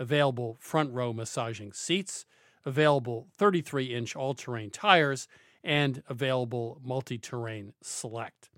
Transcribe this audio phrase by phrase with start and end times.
[0.00, 2.24] available front row massaging seats,
[2.64, 5.28] available 33 inch all terrain tires,
[5.62, 8.48] and available multi terrain select.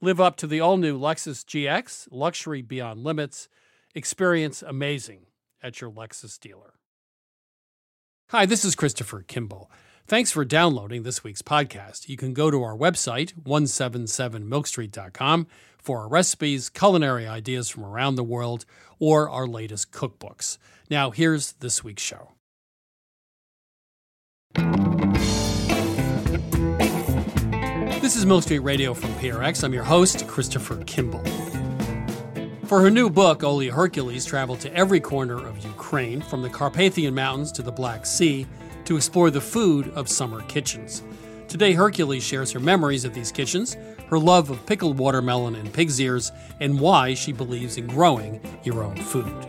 [0.00, 3.48] Live up to the all new Lexus GX, luxury beyond limits.
[3.94, 5.26] Experience amazing
[5.62, 6.74] at your Lexus dealer.
[8.30, 9.70] Hi, this is Christopher Kimball.
[10.06, 12.10] Thanks for downloading this week's podcast.
[12.10, 15.46] You can go to our website, 177milkstreet.com,
[15.78, 18.66] for our recipes, culinary ideas from around the world,
[18.98, 20.58] or our latest cookbooks.
[20.94, 22.34] Now, here's this week's show.
[28.00, 29.64] This is Milk Street Radio from PRX.
[29.64, 31.24] I'm your host, Christopher Kimball.
[32.66, 37.12] For her new book, Olia Hercules traveled to every corner of Ukraine, from the Carpathian
[37.12, 38.46] Mountains to the Black Sea,
[38.84, 41.02] to explore the food of summer kitchens.
[41.48, 43.76] Today, Hercules shares her memories of these kitchens,
[44.10, 48.84] her love of pickled watermelon and pig's ears, and why she believes in growing your
[48.84, 49.44] own food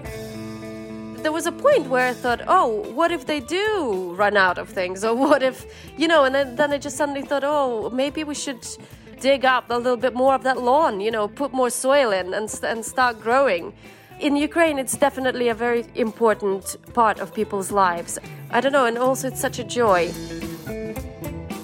[1.26, 4.70] there was a point where I thought, oh, what if they do run out of
[4.70, 5.04] things?
[5.04, 5.66] Or what if,
[5.98, 8.64] you know, and then, then I just suddenly thought, oh, maybe we should
[9.20, 12.32] dig up a little bit more of that lawn, you know, put more soil in
[12.36, 13.74] and, and start growing.
[14.20, 18.20] In Ukraine, it's definitely a very important part of people's lives.
[18.52, 20.14] I don't know, and also it's such a joy.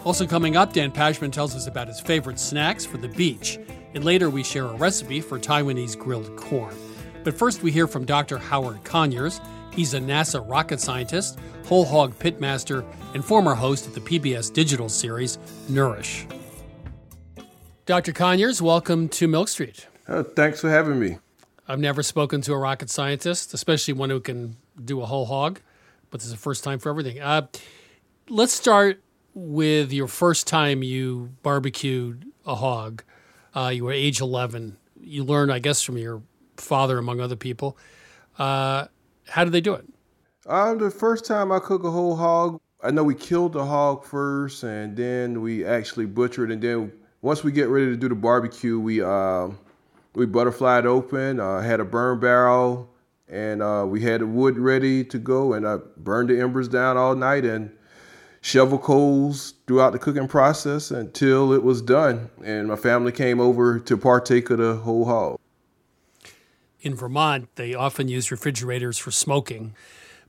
[0.03, 3.59] Also, coming up, Dan Pashman tells us about his favorite snacks for the beach.
[3.93, 6.75] And later, we share a recipe for Taiwanese grilled corn.
[7.23, 8.37] But first, we hear from Dr.
[8.37, 9.39] Howard Conyers.
[9.71, 14.89] He's a NASA rocket scientist, whole hog pitmaster, and former host of the PBS digital
[14.89, 15.37] series
[15.69, 16.25] Nourish.
[17.85, 18.11] Dr.
[18.11, 19.87] Conyers, welcome to Milk Street.
[20.07, 21.17] Uh, thanks for having me.
[21.67, 25.61] I've never spoken to a rocket scientist, especially one who can do a whole hog,
[26.09, 27.19] but this is the first time for everything.
[27.21, 27.47] Uh,
[28.29, 29.01] let's start
[29.33, 33.03] with your first time you barbecued a hog.
[33.55, 34.77] Uh, you were age 11.
[34.99, 36.21] You learned, I guess, from your
[36.61, 37.77] father, among other people.
[38.37, 38.85] Uh,
[39.27, 39.85] how did they do it?
[40.47, 44.03] Um, the first time I cook a whole hog, I know we killed the hog
[44.03, 46.91] first, and then we actually butchered, and then
[47.21, 49.59] once we get ready to do the barbecue, we um,
[50.15, 52.89] we butterflied open, uh, had a burn barrel,
[53.29, 56.97] and uh, we had the wood ready to go, and I burned the embers down
[56.97, 57.71] all night and
[58.41, 63.79] shovel coals throughout the cooking process until it was done, and my family came over
[63.79, 65.39] to partake of the whole hog.
[66.81, 69.75] In Vermont, they often use refrigerators for smoking,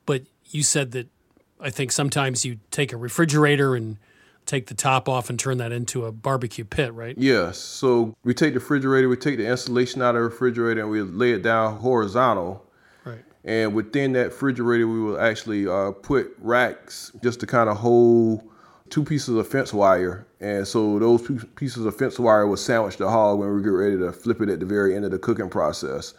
[0.04, 1.08] but you said that
[1.60, 3.96] I think sometimes you take a refrigerator and
[4.44, 7.16] take the top off and turn that into a barbecue pit, right?
[7.16, 7.58] Yes.
[7.58, 11.00] So we take the refrigerator, we take the insulation out of the refrigerator, and we
[11.00, 12.66] lay it down horizontal.
[13.04, 13.24] Right.
[13.44, 18.42] And within that refrigerator, we will actually uh, put racks just to kind of hold
[18.90, 20.26] two pieces of fence wire.
[20.40, 21.22] And so those
[21.54, 24.48] pieces of fence wire will sandwich the hog when we get ready to flip it
[24.48, 26.14] at the very end of the cooking process.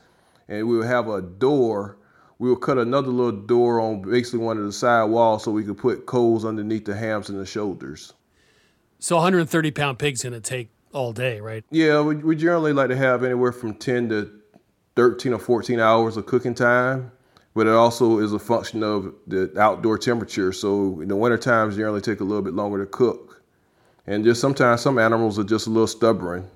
[0.53, 1.97] And we will have a door.
[2.37, 5.63] We will cut another little door on basically one of the side walls so we
[5.63, 8.13] could put coals underneath the hams and the shoulders.
[8.99, 11.63] So 130 pound pig's going to take all day, right?
[11.71, 14.31] Yeah, we, we generally like to have anywhere from 10 to
[14.95, 17.11] 13 or 14 hours of cooking time,
[17.55, 20.53] but it also is a function of the outdoor temperature.
[20.53, 23.41] So in the winter times, generally take a little bit longer to cook.
[24.05, 26.47] And just sometimes some animals are just a little stubborn.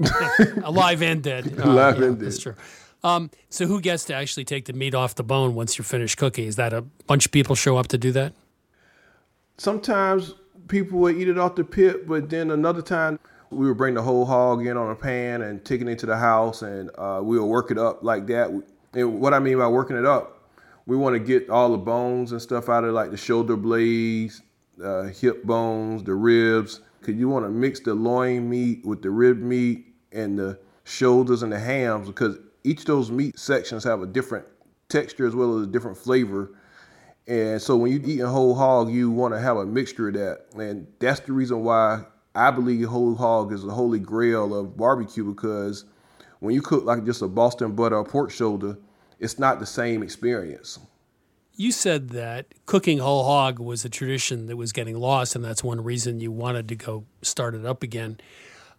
[0.64, 1.54] Alive and dead.
[1.58, 2.26] Uh, Alive yeah, and dead.
[2.26, 2.56] That's true.
[3.04, 6.16] Um, so who gets to actually take the meat off the bone once you're finished
[6.16, 6.46] cooking?
[6.46, 8.32] Is that a bunch of people show up to do that?
[9.58, 10.34] Sometimes
[10.68, 13.20] people would eat it off the pit, but then another time
[13.50, 16.16] we would bring the whole hog in on a pan and take it into the
[16.16, 18.50] house, and uh, we would work it up like that.
[18.94, 20.48] And what I mean by working it up,
[20.86, 24.42] we want to get all the bones and stuff out of like the shoulder blades,
[24.82, 26.80] uh, hip bones, the ribs.
[27.02, 31.42] Cause you want to mix the loin meat with the rib meat and the shoulders
[31.42, 34.46] and the hams because each of those meat sections have a different
[34.88, 36.50] texture as well as a different flavor.
[37.26, 40.14] And so when you eat a whole hog, you want to have a mixture of
[40.14, 40.46] that.
[40.56, 45.24] And that's the reason why I believe whole hog is the holy grail of barbecue
[45.24, 45.84] because
[46.40, 48.76] when you cook like just a Boston butter or pork shoulder,
[49.20, 50.78] it's not the same experience.
[51.56, 55.62] You said that cooking whole hog was a tradition that was getting lost, and that's
[55.62, 58.18] one reason you wanted to go start it up again.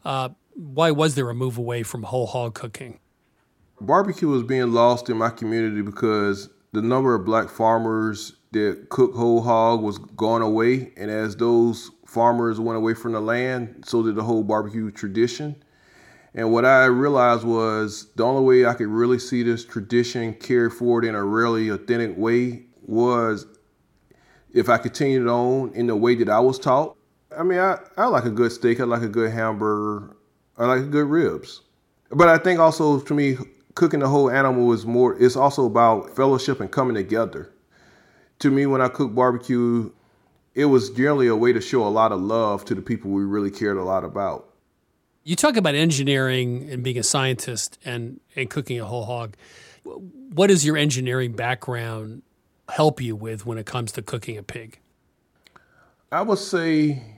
[0.03, 2.99] Uh, why was there a move away from whole hog cooking?
[3.81, 9.13] Barbecue was being lost in my community because the number of black farmers that cook
[9.13, 10.93] whole hog was going away.
[10.95, 15.61] And as those farmers went away from the land, so did the whole barbecue tradition.
[16.33, 20.69] And what I realized was the only way I could really see this tradition carry
[20.69, 23.45] forward in a really authentic way was
[24.53, 26.95] if I continued on in the way that I was taught.
[27.37, 30.15] I mean, I, I like a good steak, I like a good hamburger,
[30.57, 31.61] I like good ribs.
[32.11, 33.37] But I think also to me,
[33.75, 37.51] cooking the whole animal is more it's also about fellowship and coming together.
[38.39, 39.91] To me when i cook barbecue
[40.55, 43.23] it was generally a way to show a lot of love to the people we
[43.23, 44.49] really cared a lot about.
[45.25, 49.35] You talk about engineering and being a scientist and, and cooking a whole hog.
[49.83, 52.21] What does your engineering background
[52.69, 54.79] help you with when it comes to cooking a pig?
[56.11, 57.14] I would say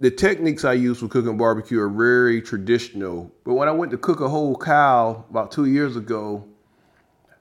[0.00, 3.32] the techniques I use for cooking barbecue are very traditional.
[3.44, 6.44] But when I went to cook a whole cow about two years ago,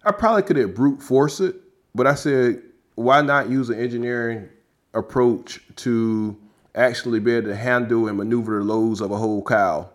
[0.03, 1.55] I probably could have brute force it,
[1.93, 2.61] but I said,
[2.95, 4.49] why not use an engineering
[4.93, 6.35] approach to
[6.73, 9.89] actually be able to handle and maneuver the loads of a whole cow?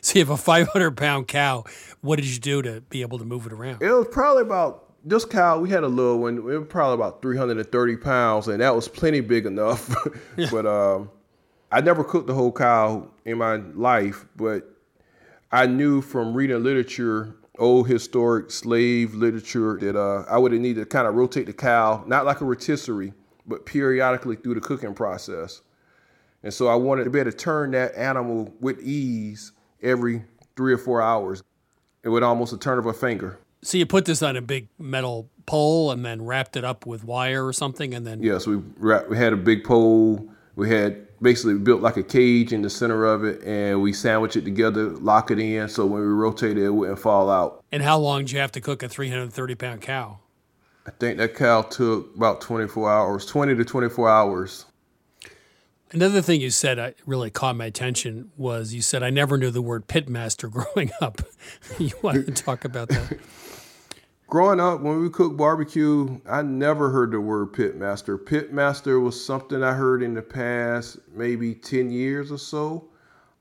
[0.00, 1.64] So you have a 500 pound cow.
[2.00, 3.82] What did you do to be able to move it around?
[3.82, 5.60] It was probably about this cow.
[5.60, 6.38] We had a little one.
[6.38, 9.94] It was probably about 330 pounds, and that was plenty big enough.
[10.50, 11.10] but um,
[11.74, 14.62] I never cooked the whole cow in my life, but
[15.50, 20.82] I knew from reading literature, old historic slave literature, that uh, I would have needed
[20.82, 23.12] to kind of rotate the cow, not like a rotisserie,
[23.44, 25.62] but periodically through the cooking process.
[26.44, 29.50] And so I wanted to be able to turn that animal with ease
[29.82, 31.42] every three or four hours,
[32.04, 33.40] and with almost a turn of a finger.
[33.62, 37.02] So you put this on a big metal pole and then wrapped it up with
[37.02, 40.30] wire or something, and then yes, we wrapped, we had a big pole.
[40.56, 44.36] We had basically built like a cage in the center of it, and we sandwich
[44.36, 47.64] it together, lock it in, so when we rotate it, it wouldn't fall out.
[47.72, 50.18] And how long do you have to cook a 330 pound cow?
[50.86, 54.66] I think that cow took about 24 hours, 20 to 24 hours.
[55.92, 59.50] Another thing you said I really caught my attention was you said I never knew
[59.50, 61.22] the word pitmaster growing up.
[61.78, 63.18] you want to talk about that?
[64.34, 68.18] Growing up, when we cooked barbecue, I never heard the word pitmaster.
[68.18, 72.88] Pitmaster was something I heard in the past maybe 10 years or so.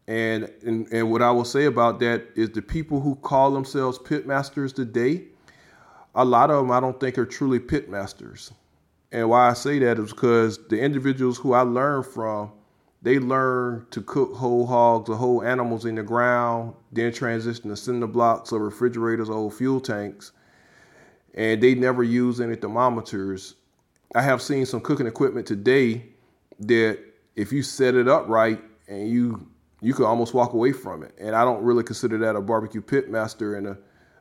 [0.07, 3.97] And, and, and what I will say about that is the people who call themselves
[3.97, 5.23] pitmasters today,
[6.13, 8.51] a lot of them I don't think are truly pitmasters.
[9.11, 12.51] And why I say that is because the individuals who I learned from,
[13.01, 17.75] they learn to cook whole hogs or whole animals in the ground, then transition to
[17.75, 20.33] cinder blocks or refrigerators or fuel tanks.
[21.33, 23.55] And they never use any thermometers.
[24.15, 26.05] I have seen some cooking equipment today
[26.59, 26.99] that
[27.35, 29.47] if you set it up right and you
[29.81, 31.13] you could almost walk away from it.
[31.19, 33.77] And I don't really consider that a barbecue pit master and a,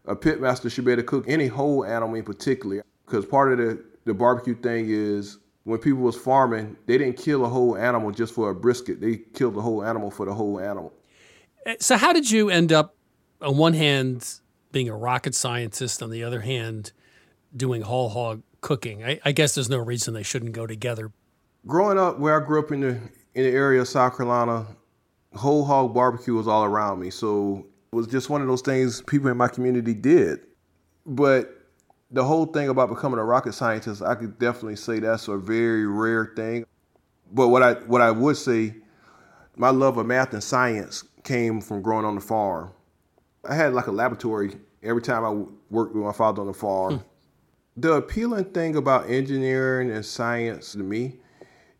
[0.06, 2.82] a pit master should be able to cook any whole animal in particular.
[3.06, 7.44] Because part of the the barbecue thing is when people was farming, they didn't kill
[7.44, 9.00] a whole animal just for a brisket.
[9.00, 10.92] They killed the whole animal for the whole animal.
[11.66, 12.96] Eh, so how did you end up
[13.40, 14.40] on one hand
[14.72, 16.92] being a rocket scientist, on the other hand
[17.56, 19.04] doing whole hog cooking?
[19.04, 21.12] I, I guess there's no reason they shouldn't go together.
[21.66, 23.00] Growing up where I grew up in the
[23.34, 24.66] in the area of South Carolina,
[25.34, 27.10] whole hog barbecue was all around me.
[27.10, 30.40] So it was just one of those things people in my community did.
[31.06, 31.62] But
[32.10, 35.86] the whole thing about becoming a rocket scientist, I could definitely say that's a very
[35.86, 36.66] rare thing.
[37.32, 38.74] But what I what I would say,
[39.56, 42.70] my love of math and science came from growing on the farm.
[43.48, 45.30] I had like a laboratory every time I
[45.70, 46.98] worked with my father on the farm.
[46.98, 47.06] Hmm.
[47.76, 51.16] The appealing thing about engineering and science to me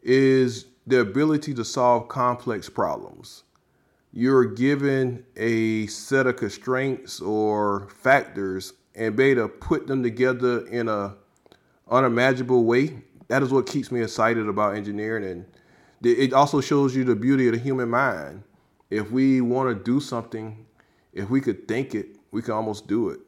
[0.02, 3.44] is the ability to solve complex problems.
[4.10, 10.66] You're given a set of constraints or factors and be able to put them together
[10.66, 11.14] in a
[11.90, 13.02] unimaginable way.
[13.28, 15.46] That is what keeps me excited about engineering, and
[16.02, 18.42] it also shows you the beauty of the human mind.
[18.90, 20.66] If we want to do something,
[21.12, 23.20] if we could think it, we can almost do it.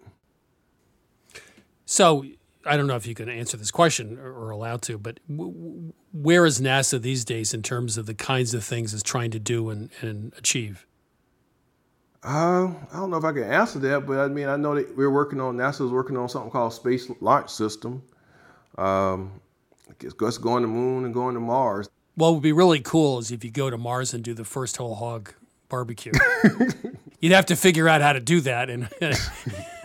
[1.87, 2.25] So
[2.67, 6.61] I don't know if you can answer this question or allowed to, but where is
[6.61, 9.91] NASA these days in terms of the kinds of things it's trying to do and,
[10.01, 10.87] and achieve?
[12.23, 14.97] Uh, I don't know if I can answer that, but I mean, I know that
[14.97, 18.03] we're working on NASA's working on something called Space Launch System.
[18.79, 19.41] Um,
[19.89, 21.89] I guess us going to moon and going to Mars.
[22.15, 24.79] What would be really cool is if you go to Mars and do the first
[24.79, 25.35] whole hog
[25.69, 26.13] barbecue.
[27.21, 28.89] You'd have to figure out how to do that in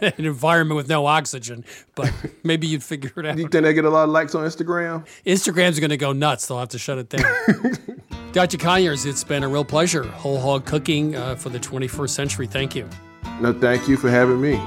[0.17, 1.65] an environment with no oxygen,
[1.95, 2.11] but
[2.43, 3.37] maybe you'd figure it out.
[3.37, 5.05] You think they get a lot of likes on Instagram?
[5.25, 6.47] Instagram's going to go nuts.
[6.47, 7.23] They'll have to shut it down.
[8.31, 8.57] Dr.
[8.57, 10.03] Conyers, it's been a real pleasure.
[10.03, 12.47] Whole hog cooking uh, for the 21st century.
[12.47, 12.87] Thank you.
[13.41, 14.59] No, thank you for having me.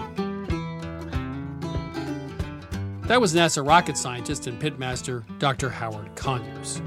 [3.06, 5.68] That was NASA rocket scientist and pitmaster Dr.
[5.68, 6.80] Howard Conyers.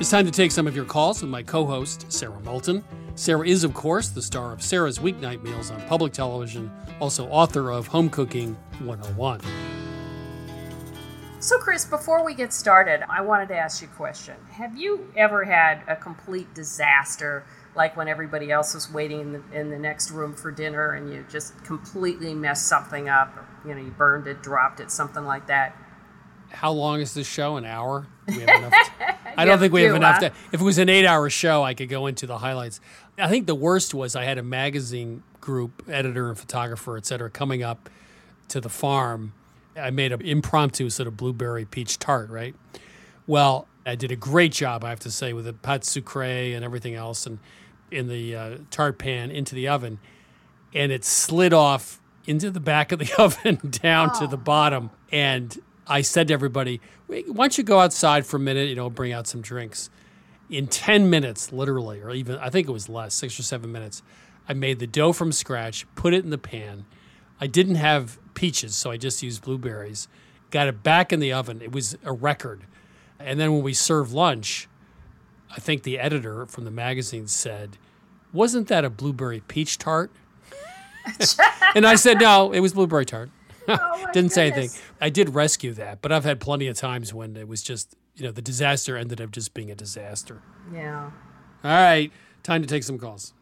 [0.00, 2.84] It's time to take some of your calls with my co host, Sara Moulton.
[3.20, 7.70] Sara is, of course, the star of Sara's Weeknight Meals on public television, also author
[7.70, 9.42] of Home Cooking 101.
[11.38, 14.36] So, Chris, before we get started, I wanted to ask you a question.
[14.52, 17.44] Have you ever had a complete disaster,
[17.76, 21.12] like when everybody else was waiting in the, in the next room for dinner and
[21.12, 23.36] you just completely messed something up?
[23.36, 25.76] Or, You know, you burned it, dropped it, something like that?
[26.50, 27.56] How long is this show?
[27.56, 28.06] An hour?
[28.28, 30.26] I don't think we have enough to.
[30.52, 32.80] If it was an eight-hour show, I could go into the highlights.
[33.18, 37.30] I think the worst was I had a magazine group, editor and photographer, et cetera,
[37.30, 37.88] coming up
[38.48, 39.32] to the farm
[39.76, 42.54] I made an impromptu sort of blueberry peach tart, right?
[43.26, 46.64] Well, I did a great job, I have to say, with the pâte sucrée and
[46.64, 47.38] everything else, and
[47.90, 49.98] in the uh, tart pan into the oven,
[50.74, 54.20] and it slid off into the back of the oven down oh.
[54.20, 54.90] to the bottom.
[55.10, 55.56] And
[55.90, 58.68] I said to everybody, "Why don't you go outside for a minute?
[58.68, 59.90] You know, bring out some drinks."
[60.48, 64.02] In ten minutes, literally, or even I think it was less, six or seven minutes,
[64.48, 66.86] I made the dough from scratch, put it in the pan.
[67.40, 70.08] I didn't have peaches, so I just used blueberries.
[70.50, 71.62] Got it back in the oven.
[71.62, 72.62] It was a record.
[73.18, 74.68] And then when we served lunch,
[75.54, 77.76] I think the editor from the magazine said,
[78.32, 80.10] Wasn't that a blueberry peach tart?
[81.74, 83.30] and I said, No, it was blueberry tart.
[83.68, 84.70] Oh Didn't say anything.
[85.00, 88.24] I did rescue that, but I've had plenty of times when it was just, you
[88.24, 90.42] know, the disaster ended up just being a disaster.
[90.72, 91.10] Yeah.
[91.62, 92.10] All right,
[92.42, 93.32] time to take some calls.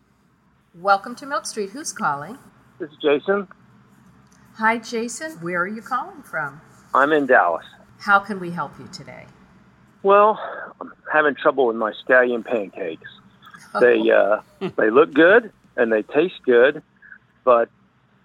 [0.74, 1.70] Welcome to Milk Street.
[1.70, 2.38] Who's calling?
[2.78, 3.48] This is Jason.
[4.54, 5.32] Hi, Jason.
[5.40, 6.60] Where are you calling from?
[6.94, 7.64] I'm in Dallas.
[7.98, 9.26] How can we help you today?
[10.02, 10.38] Well,
[10.80, 13.08] I'm having trouble with my scallion pancakes.
[13.74, 13.80] Oh.
[13.80, 16.82] They uh, they look good and they taste good,
[17.44, 17.70] but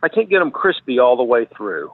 [0.04, 1.94] I can't get them crispy all the way through.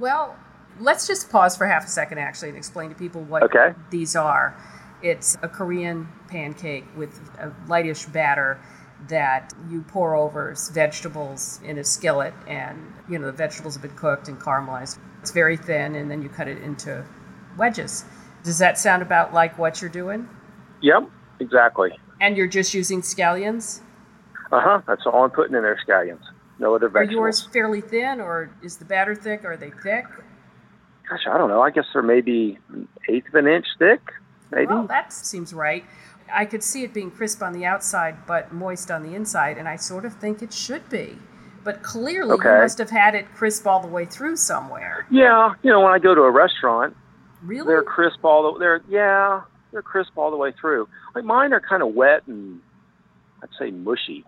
[0.00, 0.34] Well,
[0.80, 3.74] let's just pause for half a second actually and explain to people what okay.
[3.90, 4.56] these are.
[5.02, 8.58] It's a Korean pancake with a lightish batter
[9.08, 13.96] that you pour over vegetables in a skillet, and you know the vegetables have been
[13.96, 14.98] cooked and caramelized.
[15.20, 17.04] It's very thin, and then you cut it into
[17.58, 18.04] wedges.
[18.42, 20.28] Does that sound about like what you're doing?
[20.80, 21.90] Yep, exactly.
[22.20, 23.80] And you're just using scallions?
[24.52, 24.82] Uh huh.
[24.86, 26.22] That's all I'm putting in there, scallions.
[26.58, 29.44] No other Are yours fairly thin, or is the batter thick?
[29.44, 30.04] Are they thick?
[31.08, 31.60] Gosh, I don't know.
[31.62, 34.00] I guess they're maybe an eighth of an inch thick,
[34.50, 34.66] maybe.
[34.66, 35.84] Well, that seems right.
[36.32, 39.68] I could see it being crisp on the outside but moist on the inside, and
[39.68, 41.18] I sort of think it should be.
[41.64, 42.48] But clearly, Okay.
[42.48, 45.06] you must have had it crisp all the way through somewhere.
[45.10, 46.96] yeah, you know, when I go to a restaurant,
[47.42, 47.66] Really?
[47.66, 48.58] they're crisp all the.
[48.58, 49.42] They're yeah,
[49.72, 50.88] they're crisp all the way through.
[51.14, 52.60] Like mine are kind of wet and
[53.42, 54.24] I'd say mushy.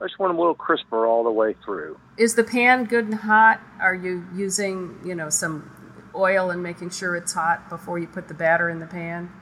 [0.00, 1.98] I just want them a little crisper all the way through.
[2.16, 3.60] Is the pan good and hot?
[3.80, 5.70] Are you using, you know, some
[6.14, 9.32] oil and making sure it's hot before you put the batter in the pan?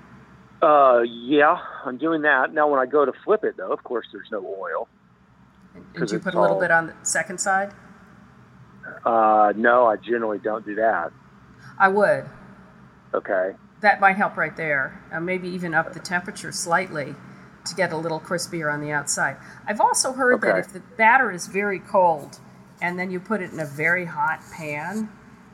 [0.63, 2.69] Uh, yeah, I'm doing that now.
[2.69, 4.89] When I go to flip it, though, of course, there's no oil.
[5.95, 7.73] Did you put a little all- bit on the second side?
[9.05, 11.13] Uh, no, I generally don't do that.
[11.79, 12.25] I would.
[13.13, 13.53] Okay.
[13.83, 15.03] That might help right there.
[15.13, 17.15] Uh, maybe even up the temperature slightly
[17.67, 19.37] to get a little crispier on the outside.
[19.67, 22.39] I've also heard that if the batter is very cold
[22.81, 25.09] and then you put it in a very hot pan,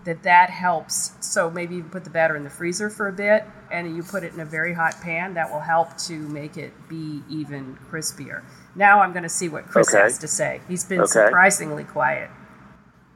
[0.04, 1.12] that that helps.
[1.20, 4.24] So maybe you put the batter in the freezer for a bit and you put
[4.24, 5.34] it in a very hot pan.
[5.34, 8.42] That will help to make it be even crispier.
[8.74, 10.02] Now I'm going to see what Chris Okay.
[10.02, 10.60] has to say.
[10.68, 11.10] He's been Okay.
[11.10, 12.30] surprisingly quiet.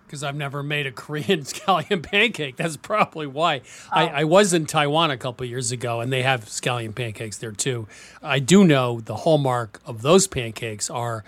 [0.06, 2.56] Because I've never made a Korean scallion pancake.
[2.56, 3.62] That's probably why.
[3.90, 4.12] I, oh.
[4.14, 7.86] I was in Taiwan a couple years ago, and they have scallion pancakes there too.
[8.22, 11.24] I do know the hallmark of those pancakes are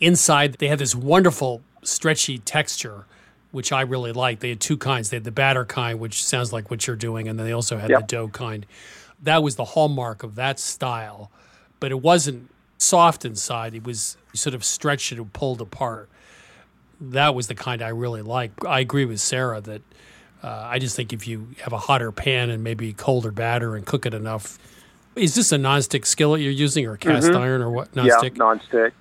[0.00, 0.54] inside.
[0.54, 3.06] They have this wonderful stretchy texture,
[3.50, 4.40] which I really like.
[4.40, 5.10] They had two kinds.
[5.10, 7.78] They had the batter kind, which sounds like what you're doing, and then they also
[7.78, 8.00] had Yep.
[8.00, 8.66] the dough kind.
[9.22, 11.30] That was the hallmark of that style,
[11.78, 13.74] but it wasn't soft inside.
[13.74, 16.08] It was sort of stretched and pulled apart
[17.10, 18.52] that was the kind I really like.
[18.64, 19.82] I agree with Sara that
[20.42, 23.86] uh, I just think if you have a hotter pan and maybe colder batter and
[23.86, 24.58] cook it enough.
[25.14, 27.92] Is this a nonstick skillet you're using or a cast iron or what?
[27.92, 28.06] Mm-hmm.
[28.06, 28.36] Yeah, Nonstick?
[28.36, 28.92] nonstick.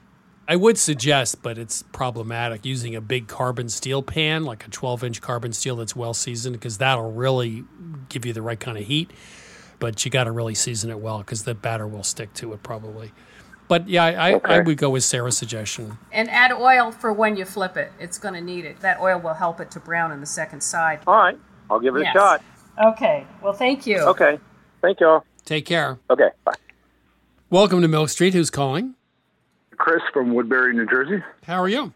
[0.48, 5.04] I would suggest, but it's problematic, using a big carbon steel pan, like a 12
[5.06, 7.64] inch carbon steel that's well seasoned, because that'll really
[8.10, 9.12] give you the right kind of heat.
[9.80, 12.64] But you got to really season it well because the batter will stick to it
[12.64, 13.14] probably.
[13.72, 15.98] But yeah, I, I, I would go with Sara's suggestion.
[16.12, 17.94] And add oil for when you flip it.
[18.02, 18.82] It's going to need it.
[18.82, 21.00] That oil will help it to brown on the second side.
[21.08, 21.38] All right,
[21.70, 22.14] I'll give it Yes.
[22.14, 22.44] a shot.
[22.88, 23.26] Okay.
[23.42, 24.00] Well, thank you.
[24.00, 24.40] Okay.
[24.82, 25.24] Thank y'all.
[25.46, 25.98] Take care.
[26.10, 26.32] Okay.
[26.44, 26.52] Bye.
[27.50, 28.34] Welcome to Milk Street.
[28.34, 28.96] Who's calling?
[29.78, 31.24] Chris from Woodbury, New Jersey.
[31.48, 31.94] How are you?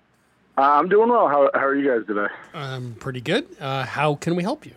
[0.58, 1.28] Uh, I'm doing well.
[1.28, 2.34] How, how are you guys today?
[2.54, 3.48] I'm pretty good.
[3.60, 4.76] Uh, how can we help you?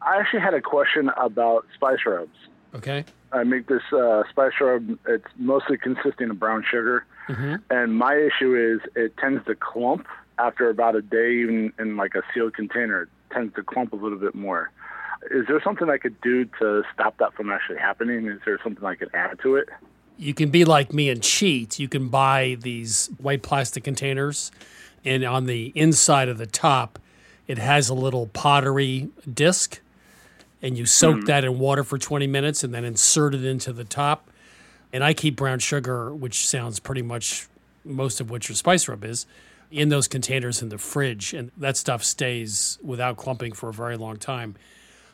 [0.00, 2.30] I actually had a question about spice rubs.
[2.76, 3.04] Okay.
[3.32, 4.98] I make this uh, spice rub.
[5.06, 7.06] It's mostly consisting of brown sugar,
[7.70, 10.06] and my issue is it tends to clump
[10.38, 13.02] after about a day, even in like a sealed container.
[13.02, 14.70] It tends to clump a little bit more.
[15.30, 18.26] Is there something I could do to stop that from actually happening?
[18.26, 19.68] Is there something I could add to it?
[20.16, 21.78] You can be like me and cheat.
[21.78, 24.50] You can buy these white plastic containers,
[25.04, 26.98] and on the inside of the top,
[27.46, 29.80] it has a little pottery disc,
[30.62, 31.26] and you soak mm.
[31.26, 34.30] that in water for 20 minutes and then insert it into the top.
[34.92, 37.48] And I keep brown sugar, which sounds pretty much
[37.84, 39.26] most of what your spice rub is,
[39.70, 43.96] in those containers in the fridge, and that stuff stays without clumping for a very
[43.96, 44.56] long time.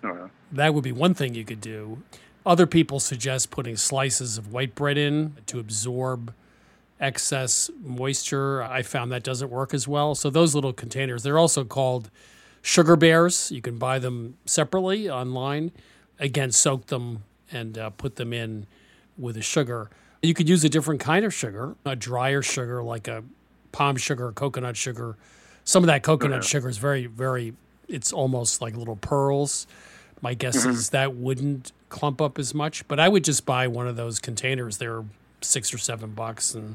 [0.02, 0.28] Uh-huh.
[0.52, 2.02] That would be one thing you could do.
[2.44, 6.32] Other people suggest putting slices of white bread in to absorb
[7.00, 8.62] excess moisture.
[8.62, 10.14] I found that doesn't work as well.
[10.14, 12.10] So those little containers, they're also called
[12.66, 13.52] sugar bears.
[13.52, 15.70] You can buy them separately online.
[16.18, 18.66] Again, soak them and uh, put them in
[19.16, 19.88] with a sugar.
[20.20, 23.22] You could use a different kind of sugar, a drier sugar like a
[23.70, 25.16] palm sugar, coconut sugar.
[25.62, 27.54] Some of that coconut sugar is very, very,
[27.86, 29.68] it's almost like little pearls.
[30.20, 33.86] My guess is that wouldn't clump up as much, but I would just buy one
[33.86, 34.78] of those containers.
[34.78, 35.04] They're
[35.40, 36.54] six or seven bucks.
[36.54, 36.74] And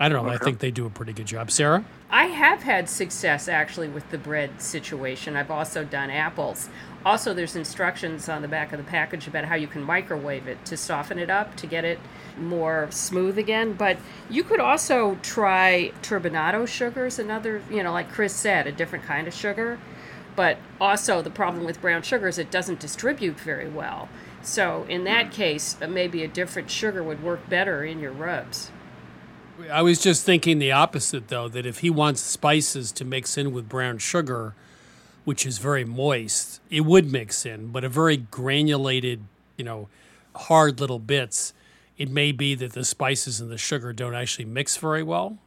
[0.00, 1.50] I don't know, I think they do a pretty good job.
[1.50, 1.84] Sara?
[2.08, 5.36] I have had success actually with the bread situation.
[5.36, 6.70] I've also done apples.
[7.04, 10.64] Also, there's instructions on the back of the package about how you can microwave it
[10.64, 11.98] to soften it up to get it
[12.38, 13.74] more smooth again.
[13.74, 13.98] But
[14.30, 19.28] you could also try turbinado sugars, another, you know, like Chris said, a different kind
[19.28, 19.78] of sugar.
[20.34, 24.08] But also, the problem with brown sugar is it doesn't distribute very well.
[24.42, 28.70] So, in that case, uh, maybe a different sugar would work better in your rubs.
[29.70, 33.52] I was just thinking the opposite, though, that if he wants spices to mix in
[33.52, 34.54] with brown sugar,
[35.24, 39.24] which is very moist, it would mix in, but a very granulated,
[39.56, 39.88] you know,
[40.34, 41.52] hard little bits,
[41.98, 45.38] it may be that the spices and the sugar don't actually mix very well.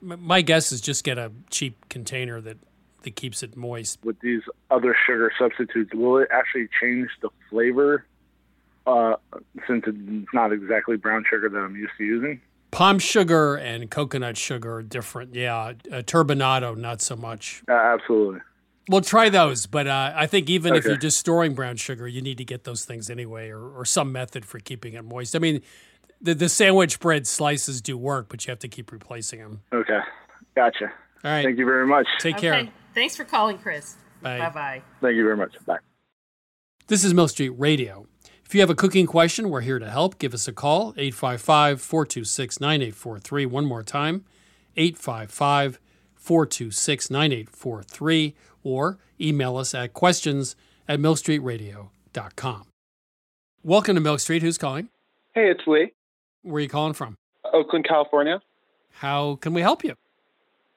[0.00, 2.58] My guess is just get a cheap container that,
[3.02, 3.98] that keeps it moist.
[4.04, 8.04] With these other sugar substitutes, will it actually change the flavor?
[8.86, 9.16] Uh,
[9.66, 12.40] since it's not exactly brown sugar that I'm used to using.
[12.70, 15.34] Palm sugar and coconut sugar are different.
[15.34, 17.62] Yeah, uh, turbinado, not so much.
[17.68, 18.40] Uh, absolutely.
[18.88, 22.22] Well, try those, but uh, I think even if you're just storing brown sugar, you
[22.22, 25.34] need to get those things anyway, or, or some method for keeping it moist.
[25.34, 25.62] I mean,
[26.20, 29.62] the the sandwich bread slices do work, but you have to keep replacing them.
[29.72, 29.98] Okay.
[30.54, 30.92] Gotcha.
[31.24, 32.06] All right, Thank you very much.
[32.20, 32.68] take care.
[32.94, 33.96] Thanks for calling, Chris.
[34.22, 34.38] Bye.
[34.38, 34.82] Bye bye.
[35.00, 35.54] Thank you very much.
[35.66, 35.78] Bye.
[36.86, 38.06] This is Milk Street Radio.
[38.46, 40.20] If you have a cooking question, we're here to help.
[40.20, 43.44] Give us a call, 855 426 9843.
[43.44, 44.24] One more time,
[44.76, 45.80] 855
[46.14, 50.54] 426 9843, or email us at questions
[50.86, 52.62] at milkstreetradio.com.
[53.64, 54.42] Welcome to Milk Street.
[54.42, 54.90] Who's calling?
[55.34, 55.92] Hey, it's Lee,
[56.42, 57.16] Where are you calling from?
[57.52, 58.40] Oakland, California.
[58.92, 59.96] How can we help you?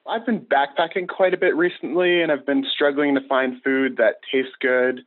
[0.08, 4.16] I've been backpacking quite a bit recently, and I've been struggling to find food that
[4.32, 5.02] tastes good,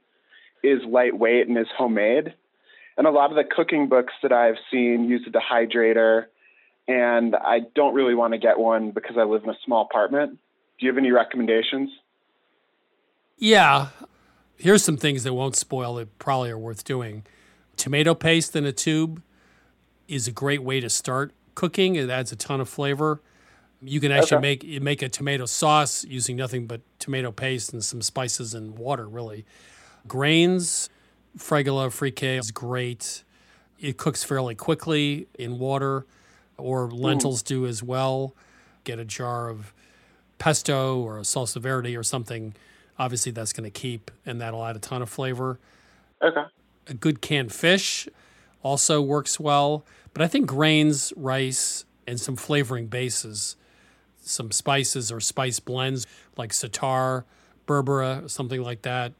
[0.63, 2.34] is lightweight, and is homemade.
[2.97, 6.25] And a lot of the cooking books that I've seen use a dehydrator,
[6.88, 10.38] and I don't really want to get one because I live in a small apartment.
[10.79, 11.89] Do you have any recommendations?
[13.38, 13.88] Yeah.
[14.58, 17.23] Here's some things that won't spoil that probably are worth doing.
[17.77, 19.21] Tomato paste in a tube
[20.08, 21.95] is a great way to start cooking.
[21.95, 23.21] It adds a ton of flavor.
[23.82, 24.41] You can actually Okay.
[24.69, 29.08] make make a tomato sauce using nothing but tomato paste and some spices and water,
[29.08, 29.45] really.
[30.08, 30.89] Grains,
[31.38, 33.24] fregola, fricassee is great.
[33.80, 36.06] It cooks fairly quickly in water,
[36.58, 36.96] or hmm.
[36.96, 38.36] lentils do as well.
[38.84, 39.74] Get a jar of
[40.38, 42.54] pesto or a salsa verde or something.
[43.00, 45.60] Obviously, that's going to keep, and that'll add a ton of flavor.
[46.22, 46.43] Okay.
[46.88, 48.08] A good canned fish
[48.62, 53.56] also works well, but I think grains, rice, and some flavoring bases,
[54.22, 56.06] some spices or spice blends
[56.38, 57.24] like za'atar,
[57.65, 59.13] berbere, something like that.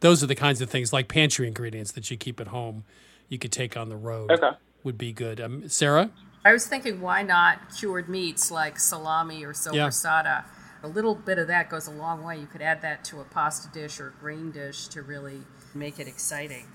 [0.00, 2.84] Those are the kinds of things like pantry ingredients that you keep at home.
[3.28, 4.30] You could take on the road.
[4.30, 4.50] Okay.
[4.84, 5.40] Would be good.
[5.40, 6.10] Um, Sara?
[6.44, 10.42] I was thinking, why not cured meats like salami or Yeah.
[10.82, 12.38] A little bit of that goes a long way.
[12.38, 15.40] You could add that to a pasta dish or a green dish to really
[15.74, 16.68] make it exciting.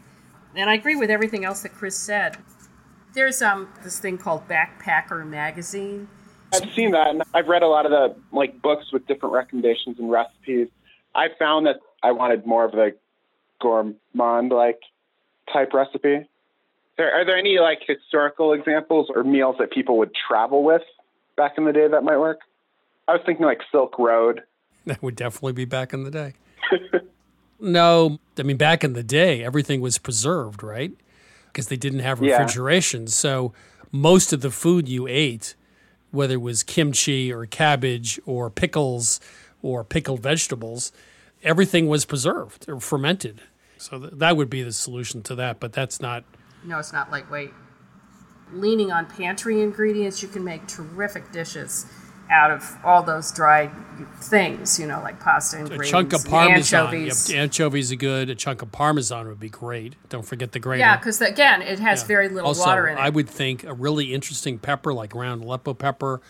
[0.55, 2.37] And I agree with everything else that Chris said.
[3.13, 6.09] There's um this thing called Backpacker Magazine.
[6.53, 9.97] I've seen that, and I've read a lot of the like books with different recommendations
[9.97, 10.67] and recipes.
[11.15, 12.95] I found that I wanted more of the
[13.63, 14.79] gourmand like
[15.51, 16.27] type recipe.
[16.97, 20.83] There, are there any like historical examples or meals that people would travel with
[21.35, 22.41] back in the day that might work?
[23.07, 24.43] I was thinking like Silk Road.
[24.85, 26.33] That would definitely be back in the day.
[27.59, 30.91] no, I mean, back in the day, everything was preserved, right?
[31.47, 32.37] Because they didn't have Yeah.
[32.37, 33.07] refrigeration.
[33.07, 33.53] So
[33.91, 35.55] most of the food you ate,
[36.11, 39.19] whether it was kimchi or cabbage or pickles
[39.61, 40.91] or pickled vegetables,
[41.43, 43.41] everything was preserved or fermented.
[43.83, 46.23] So th- that would be the solution to that, but that's not.
[46.63, 47.51] No, it's not lightweight.
[48.53, 51.85] Leaning on pantry ingredients, you can make terrific dishes
[52.31, 53.71] out of all those dried
[54.21, 56.85] things, you know, like pasta and A greens, chunk of parmesan.
[56.85, 57.29] anchovies.
[57.29, 58.29] Yep, anchovies are good.
[58.29, 59.95] A chunk of parmesan would be great.
[60.07, 60.79] Don't forget the grater.
[60.79, 62.07] Yeah, because again, it has Yeah.
[62.07, 63.01] very little also, water in it.
[63.01, 66.21] I would think a really interesting pepper like ground Aleppo pepper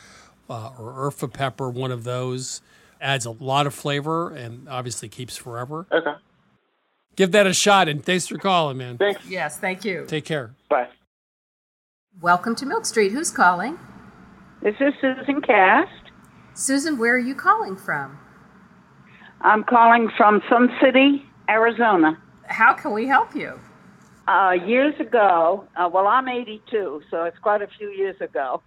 [0.50, 2.62] uh, or Urfa pepper, one of those,
[3.00, 5.86] adds a lot of flavor and obviously keeps forever.
[5.92, 6.14] Okay.
[7.16, 8.98] Give that a shot and thanks for calling, man.
[8.98, 9.28] Thanks.
[9.28, 10.06] yes, thank you.
[10.08, 10.56] Take care.
[10.70, 10.88] Bye.
[12.22, 13.12] Welcome to Milk Street.
[13.12, 13.78] Who's calling?
[14.62, 15.92] This is Susan Cast.
[16.56, 18.18] Susan, where are you calling from?
[19.42, 22.18] I'm calling from Sun City, Arizona.
[22.48, 23.60] How can we help you?
[24.28, 28.62] Uh, years ago, uh, well, I'm 82, so it's quite a few years ago.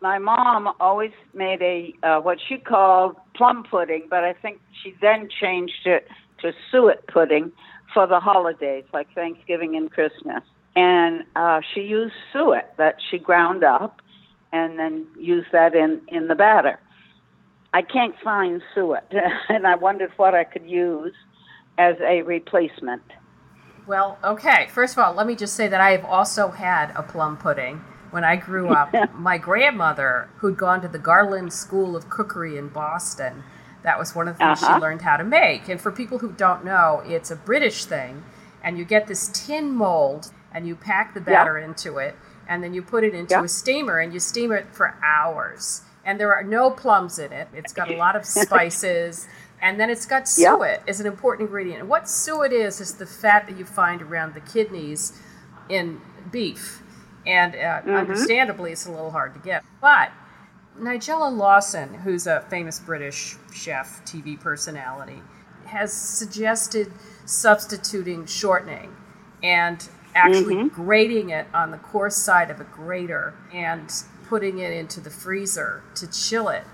[0.00, 4.94] My mom always made a uh, what she called plum pudding, but I think she
[5.00, 6.08] then changed it
[6.40, 7.52] to suet pudding
[7.94, 10.42] for the holidays, like Thanksgiving and Christmas.
[10.76, 14.00] And uh, she used suet that she ground up,
[14.52, 16.80] and then used that in in the batter.
[17.72, 19.12] I can't find suet,
[19.48, 21.14] and I wondered what I could use
[21.78, 23.02] as a replacement.
[23.86, 24.68] Well, okay.
[24.70, 27.84] First of all, let me just say that I have also had a plum pudding.
[28.10, 32.68] When I grew up, my grandmother, who'd gone to the Garland School of Cookery in
[32.68, 33.42] Boston,
[33.84, 34.74] that was one of the things Uh-huh.
[34.76, 35.68] she learned how to make.
[35.68, 38.24] And for people who don't know, it's a British thing.
[38.62, 42.16] And you get this tin mold and you pack the batter into it,
[42.48, 43.42] and then you put it into Yeah.
[43.44, 45.82] a steamer and you steam it for hours.
[46.04, 47.48] And there are no plums in it.
[47.54, 49.26] It's got a lot of spices.
[49.60, 50.54] And then it's got Yeah.
[50.56, 51.80] suet is an important ingredient.
[51.80, 55.12] And what suet is is the fat that you find around the kidneys
[55.68, 56.82] in beef.
[57.26, 59.64] And uh, understandably, it's a little hard to get.
[59.80, 60.10] But
[60.78, 65.22] Nigella Lawson, who's a famous British chef, TV personality,
[65.66, 66.92] has suggested
[67.24, 68.94] substituting shortening
[69.42, 70.68] and actually mm-hmm.
[70.68, 73.90] grating it on the coarse side of a grater and
[74.28, 76.64] putting it into the freezer to chill it.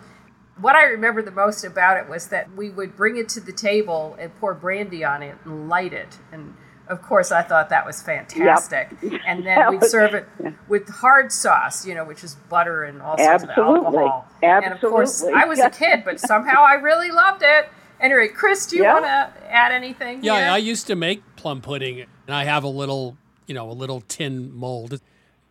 [0.58, 3.52] What I remember the most about it was that we would bring it to the
[3.52, 6.18] table and pour brandy on it and light it.
[6.32, 6.54] And
[6.90, 8.90] of course, I thought that was fantastic.
[9.26, 10.26] And then we'd serve it
[10.68, 13.78] with hard sauce, you know, which is butter and all sorts Absolutely.
[13.78, 14.28] of alcohol.
[14.42, 14.64] Absolutely.
[14.66, 17.68] And of course, I was a kid, but somehow I really loved it.
[18.00, 18.94] Anyway, Chris, do you Yeah.
[18.94, 20.24] want to add anything?
[20.24, 20.50] Yeah, here?
[20.50, 24.00] I used to make plum pudding, and I have a little, you know, a little
[24.00, 25.00] tin mold.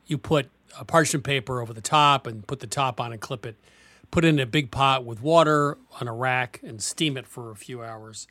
[0.08, 3.45] You put a parchment paper over the top and put the top on and clip
[3.45, 3.56] it.
[4.12, 7.52] Put it in a big pot with water on a rack and steam it for
[7.52, 8.28] a few hours.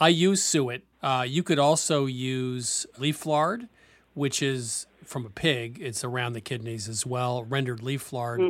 [0.00, 0.82] I use suet.
[1.02, 3.68] Uh, you could also use leaf lard,
[4.14, 5.78] which is from a pig.
[5.80, 7.44] It's around the kidneys as well.
[7.44, 8.40] Rendered leaf lard,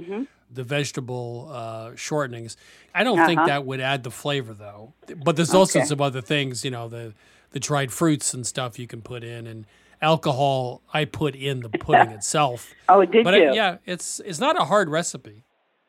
[0.52, 2.56] the vegetable uh, shortenings.
[2.94, 4.92] I don't think that would add the flavor though.
[5.24, 5.86] But there's also Okay.
[5.86, 7.12] some other things, you know, the
[7.50, 9.66] the dried fruits and stuff you can put in, and
[10.02, 12.74] alcohol I put in the pudding itself.
[12.88, 13.50] Oh, did but you?
[13.50, 15.42] It, yeah, it's it's not a hard recipe.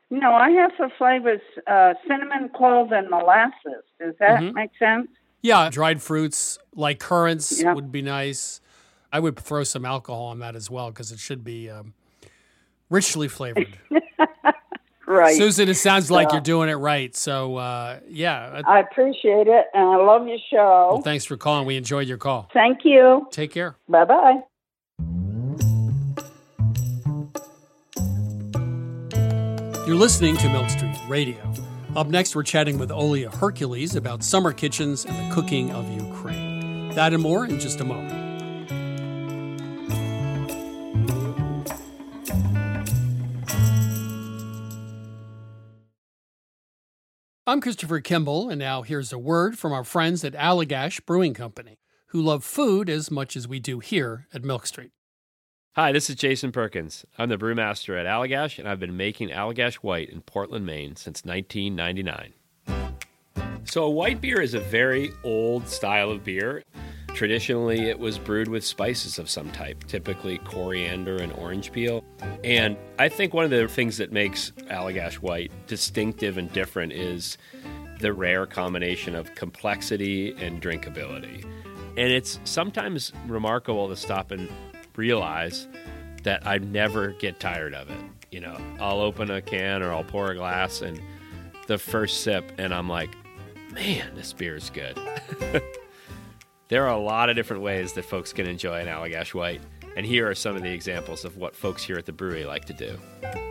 [0.10, 3.84] No, I have for flavors uh, cinnamon, clove, and molasses.
[4.00, 4.56] Does that Mm-hmm.
[4.56, 5.08] make sense?
[5.42, 7.74] Yeah, dried fruits like currants Yeah.
[7.74, 8.60] would be nice.
[9.12, 11.94] I would throw some alcohol on that as well because it should be um,
[12.90, 13.78] richly flavored.
[15.10, 15.38] Right.
[15.38, 17.16] Susan, it sounds like you're doing it right.
[17.16, 20.90] So uh, yeah, uh, I appreciate it, and I love your show.
[20.92, 21.66] well, thanks for calling.
[21.66, 22.50] We enjoyed your call.
[22.54, 23.26] Thank you.
[23.32, 23.78] Take care.
[23.88, 24.42] Bye bye.
[29.88, 31.54] You're listening to Milk Street Radio.
[31.98, 36.90] Up next, we're chatting with Olia Hercules about summer kitchens and the cooking of Ukraine.
[36.90, 38.14] That and more in just a moment.
[47.48, 51.80] I'm Christopher Kimball, and now here's a word from our friends at Allagash Brewing Company,
[52.10, 54.92] who love food as much as we do here at Milk Street.
[55.78, 57.06] Hi, this is Jason Perkins.
[57.20, 61.24] I'm the brewmaster at Allagash, and I've been making Allagash White in Portland, Maine since
[61.24, 62.34] 1999.
[63.66, 66.64] So, a white beer is a very old style of beer.
[67.10, 72.04] Traditionally, it was brewed with spices of some type, typically coriander and orange peel.
[72.44, 77.38] And I think one of the things that makes Allagash White distinctive and different is
[78.00, 81.44] the rare combination of complexity and drinkability.
[81.98, 84.50] And it's sometimes remarkable to stop and
[84.98, 85.68] realize
[86.24, 88.00] that I never get tired of it.
[88.32, 91.02] You know, I'll open a can or I'll pour a glass and
[91.68, 93.16] the first sip, and I'm like,
[93.72, 95.00] man, this beer is good.
[96.70, 99.62] there are a lot of different ways that folks can enjoy an Allagash White,
[99.96, 102.66] and here are some of the examples of what folks here at the brewery like
[102.66, 103.47] to do.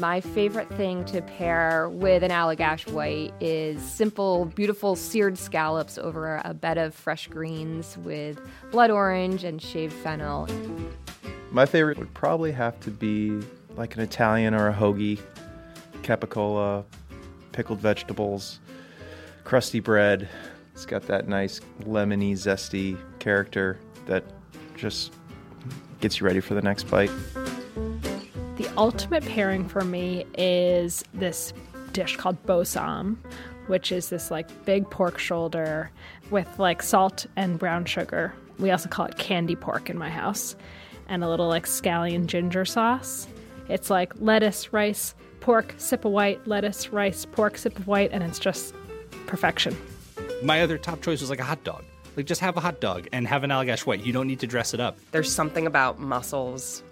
[0.00, 6.40] My favorite thing to pair with an Allagash white is simple, beautiful seared scallops over
[6.42, 10.48] a bed of fresh greens with blood orange and shaved fennel.
[11.50, 13.42] My favorite would probably have to be
[13.76, 15.20] like an Italian or a hoagie,
[16.02, 16.86] capicola,
[17.52, 18.58] pickled vegetables,
[19.44, 20.30] crusty bread.
[20.72, 24.24] It's got that nice lemony, zesty character that
[24.76, 25.12] just
[26.00, 27.10] gets you ready for the next bite.
[28.70, 31.52] The ultimate pairing for me is this
[31.92, 33.16] dish called bossam,
[33.66, 35.90] which is this like big pork shoulder
[36.30, 38.32] with like salt and brown sugar.
[38.60, 40.54] We also call it candy pork in my house,
[41.08, 43.26] and a little like scallion ginger sauce.
[43.68, 48.22] It's like lettuce, rice, pork, sip of white, lettuce, rice, pork, sip of white, and
[48.22, 48.72] it's just
[49.26, 49.76] perfection.
[50.44, 51.82] My other top choice was like a hot dog.
[52.16, 54.06] Like just have a hot dog and have an Allagash white.
[54.06, 54.96] You don't need to dress it up.
[55.10, 56.84] There's something about mussels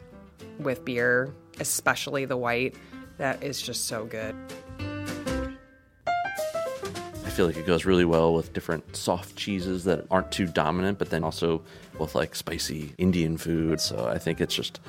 [0.58, 2.74] with beer, especially the white,
[3.18, 4.34] that is just so good.
[4.80, 10.98] I feel like it goes really well with different soft cheeses that aren't too dominant,
[10.98, 11.62] but then also
[11.98, 13.80] with like spicy Indian food.
[13.80, 14.80] So I think it's just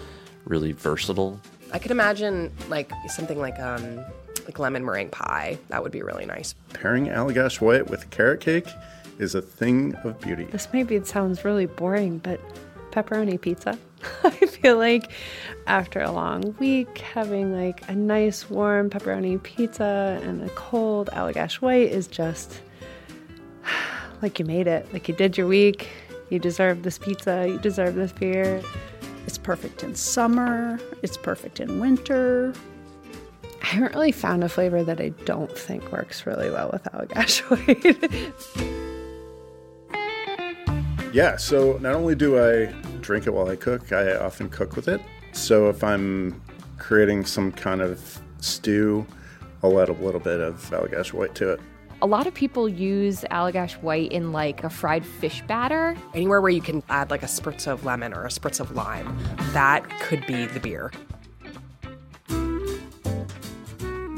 [0.45, 1.39] really versatile.
[1.71, 3.99] I could imagine like something like um
[4.45, 5.60] like lemon meringue pie.
[5.67, 6.55] That would be really nice.
[6.73, 8.67] Pairing Allagash White with carrot cake
[9.19, 10.45] is a thing of beauty.
[10.45, 12.39] This maybe it sounds really boring, but
[12.91, 13.78] pepperoni pizza.
[14.23, 15.12] I feel like
[15.67, 21.56] after a long week, having like a nice warm pepperoni pizza and a cold Allagash
[21.56, 22.62] White is just
[24.21, 24.91] like you made it.
[24.93, 25.89] Like you did your week.
[26.30, 27.47] You deserve this pizza.
[27.47, 28.62] You deserve this beer.
[29.25, 30.80] It's perfect in summer.
[31.02, 32.54] It's perfect in winter.
[33.62, 37.41] I haven't really found a flavor that I don't think works really well with Allagash
[38.63, 38.78] White.
[41.11, 42.67] Yeah, so not only do I
[43.01, 45.01] drink it while I cook, I often cook with it.
[45.31, 46.39] So if I'm
[46.77, 49.07] creating some kind of stew,
[49.63, 51.61] I'll add a little bit of Allagash white to it.
[52.03, 55.97] A lot of people use Allagash white in like a fried fish batter.
[56.13, 59.17] Anywhere where you can add like a spritz of lemon or a spritz of lime,
[59.53, 60.91] that could be the beer.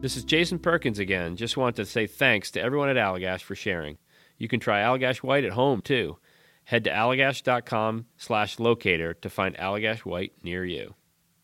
[0.00, 1.34] This is Jason Perkins again.
[1.34, 3.98] Just want to say thanks to everyone at Allagash for sharing.
[4.36, 6.18] You can try Allagash White at home too.
[6.62, 10.94] Head to allagash.com slash locator to find Allagash White near you.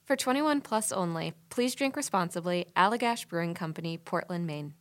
[0.05, 2.67] For 21 plus only, please drink responsibly.
[2.77, 4.75] Allagash Brewing Company, Portland, Maine.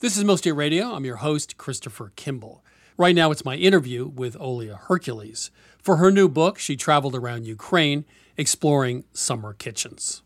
[0.00, 0.92] This is Milk Street Radio.
[0.92, 2.62] I'm your host, Christopher Kimball.
[2.98, 5.50] Right now, it's my interview with Olia Hercules.
[5.82, 8.04] For her new book, she traveled around Ukraine
[8.36, 10.20] exploring summer kitchens.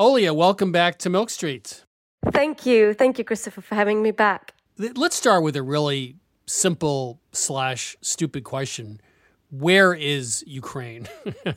[0.00, 1.84] Olia, welcome back to Milk Street.
[2.30, 2.94] Thank you.
[2.94, 4.54] Thank you, Christopher, for having me back.
[4.78, 9.02] Let's start with a really simple slash stupid question.
[9.50, 11.06] Where is Ukraine?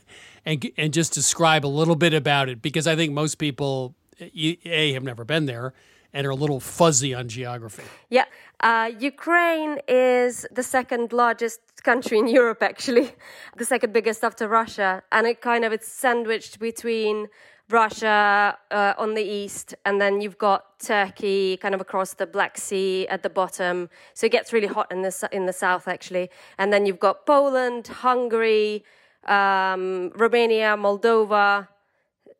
[0.44, 4.92] and, and just describe a little bit about it because I think most people, A,
[4.92, 5.72] have never been there
[6.12, 7.84] and are a little fuzzy on geography.
[8.10, 8.26] Yeah.
[8.60, 13.12] Uh, Ukraine is the second largest country in Europe, actually,
[13.56, 15.02] the second biggest after Russia.
[15.10, 17.28] And it kind of, it's sandwiched between
[17.70, 22.58] Russia uh, on the east, and then you've got Turkey kind of across the Black
[22.58, 23.88] Sea at the bottom.
[24.12, 27.24] So it gets really hot in the in the south actually, and then you've got
[27.24, 28.84] Poland, Hungary,
[29.26, 31.68] um, Romania, Moldova.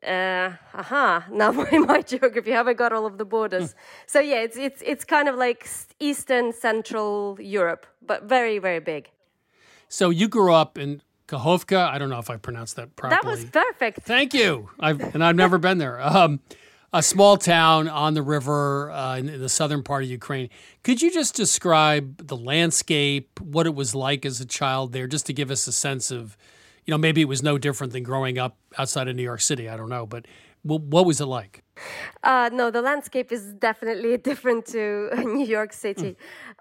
[0.05, 1.25] Uh, aha!
[1.31, 3.73] Now my, my geography haven't got all of the borders.
[4.05, 5.67] so yeah, it's it's it's kind of like
[5.99, 9.09] Eastern Central Europe, but very very big.
[9.87, 11.89] So you grew up in Kakhovka.
[11.89, 13.21] I don't know if I pronounced that properly.
[13.21, 14.01] That was perfect.
[14.03, 14.69] Thank you.
[14.79, 15.99] I've, and I've never been there.
[16.01, 16.39] Um,
[16.93, 20.49] a small town on the river uh, in the southern part of Ukraine.
[20.83, 25.25] Could you just describe the landscape, what it was like as a child there, just
[25.25, 26.37] to give us a sense of,
[26.85, 29.67] you know, maybe it was no different than growing up outside of New York City.
[29.67, 30.25] I don't know, but
[30.63, 31.63] what was it like?
[32.23, 36.15] Uh, no, the landscape is definitely different to New York City.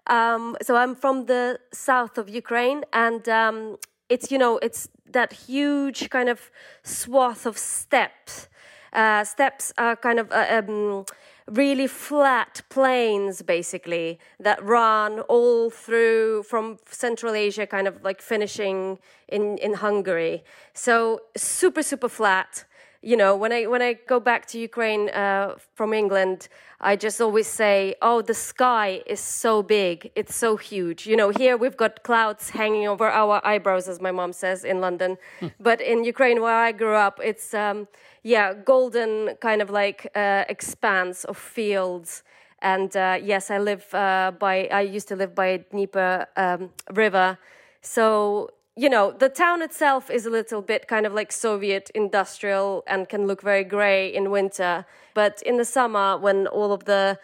[0.08, 0.14] Mm.
[0.14, 3.76] Um, so I'm from the south of Ukraine, and um,
[4.14, 6.38] it's you know it's that huge kind of
[6.82, 8.48] swath of steppes.
[8.92, 11.04] Uh, steppes are kind of uh, um,
[11.50, 18.98] really flat plains, basically, that run all through from Central Asia, kind of like finishing
[19.28, 20.44] in in Hungary.
[20.74, 20.94] So
[21.36, 22.64] super super flat
[23.04, 26.48] you know, when I when I go back to Ukraine uh, from England,
[26.80, 31.28] I just always say, "Oh, the sky is so big, it's so huge." You know,
[31.28, 35.48] here we've got clouds hanging over our eyebrows, as my mom says in London, hmm.
[35.60, 37.88] but in Ukraine, where I grew up, it's um,
[38.22, 42.22] yeah, golden kind of like uh, expanse of fields.
[42.60, 44.68] And uh, yes, I live uh, by.
[44.68, 47.38] I used to live by Dnieper um, River,
[47.82, 52.82] so you know, the town itself is a little bit kind of like Soviet industrial
[52.86, 54.84] and can look very gray in winter.
[55.14, 57.18] But in the summer, when all of the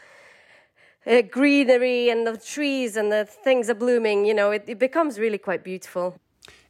[1.07, 5.19] uh, greenery and the trees and the things are blooming, you know, it, it becomes
[5.19, 6.17] really quite beautiful.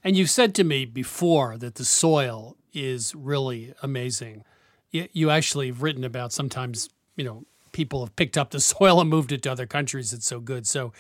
[0.03, 4.45] And you said to me before that the soil is really amazing.
[4.93, 8.99] You, you actually have written about sometimes, you know, people have picked up the soil
[8.99, 10.15] and moved it to other countries.
[10.15, 10.67] It's so good.
[10.67, 10.95] So,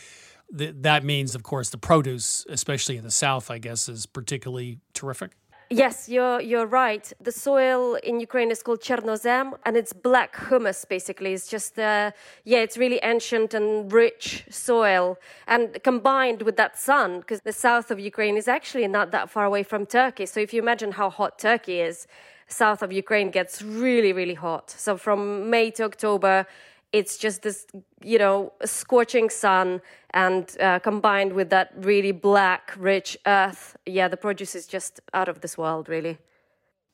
[0.56, 4.78] th- that means, of course, the produce, especially in the south, I guess, is particularly
[4.94, 5.32] terrific.
[5.72, 7.12] Yes, you're you're right.
[7.20, 10.84] The soil in Ukraine is called Chernozem, and it's black humus.
[10.84, 12.10] Basically, it's just uh,
[12.44, 17.92] yeah, it's really ancient and rich soil, and combined with that sun, because the south
[17.92, 20.26] of Ukraine is actually not that far away from Turkey.
[20.26, 22.08] So if you imagine how hot Turkey is,
[22.48, 24.70] south of Ukraine gets really really hot.
[24.70, 26.46] So from May to October,
[26.92, 27.66] it's just this
[28.02, 29.80] you know scorching sun
[30.10, 35.28] and uh, combined with that really black rich earth yeah the produce is just out
[35.28, 36.18] of this world really.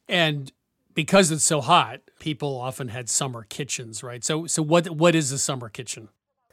[0.08, 0.52] And
[0.94, 4.24] because it's so hot people often had summer kitchens right?
[4.24, 6.08] So so what what is a summer kitchen?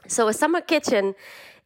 [0.06, 1.14] So a summer kitchen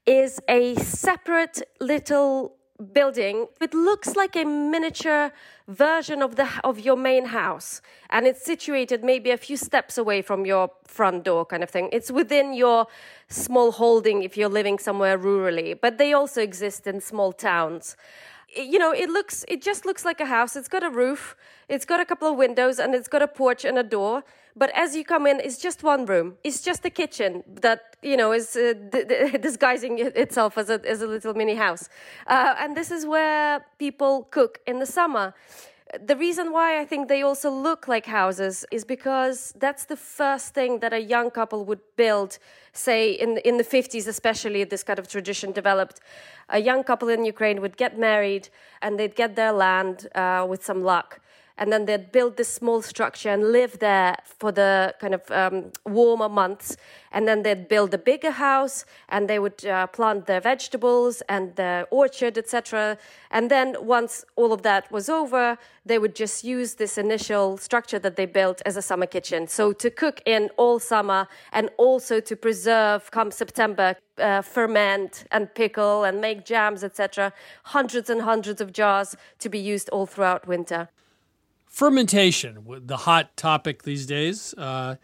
[0.06, 2.57] is a separate little
[2.92, 3.46] building.
[3.60, 5.32] It looks like a miniature
[5.66, 10.22] version of the of your main house, and it's situated maybe a few steps away
[10.22, 11.88] from your front door, kind of thing.
[11.92, 12.86] It's within your
[13.28, 17.96] small holding if you're living somewhere rurally, but they also exist in small towns.
[18.56, 20.56] You know, it looks it just looks like a house.
[20.56, 21.36] It's got a roof,
[21.68, 24.24] it's got a couple of windows, and it's got a porch and a door.
[24.56, 26.36] But as you come in, it's just one room.
[26.42, 30.80] It's just a kitchen that you know is uh, d- d- disguising itself as a
[30.86, 31.88] as a little mini house.
[32.26, 35.34] Uh, and this is where people cook in the summer.
[36.04, 40.52] The reason why I think they also look like houses is because that's the first
[40.52, 42.38] thing that a young couple would build,
[42.72, 46.00] say in in the 50s especially this kind of tradition developed.
[46.48, 48.48] A young couple in Ukraine would get married
[48.82, 51.20] and they'd get their land uh, with some luck
[51.58, 55.72] and then they'd build this small structure and live there for the kind of um,
[55.84, 56.76] warmer months.
[57.10, 61.56] And then they'd build a bigger house, and they would uh, plant their vegetables and
[61.56, 62.96] their orchard, etc.
[63.30, 67.98] And then once all of that was over, they would just use this initial structure
[67.98, 69.48] that they built as a summer kitchen.
[69.48, 73.96] So to cook in all summer, and also to preserve come September.
[74.18, 77.32] Uh, ferment and pickle and make jams, etc.
[77.62, 80.88] Hundreds and hundreds of jars to be used all throughout winter.
[81.68, 84.54] Fermentation, the hot topic these days.
[84.54, 84.96] Uh,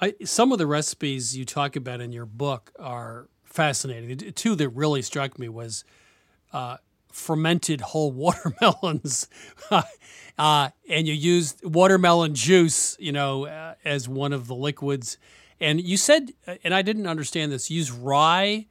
[0.00, 4.32] I, some of the recipes you talk about in your book are fascinating.
[4.32, 5.84] Two that really struck me was
[6.52, 6.76] uh,
[7.10, 9.28] fermented whole watermelons,
[10.38, 15.18] uh, and you used watermelon juice, you know, uh, as one of the liquids.
[15.60, 18.66] And you said, and I didn't understand this, use rye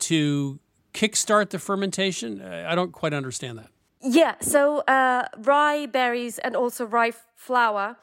[0.00, 0.58] to
[0.94, 2.40] kickstart the fermentation.
[2.40, 3.70] I don't quite understand that.
[4.02, 7.96] Yeah, so uh, rye berries and also rye flour,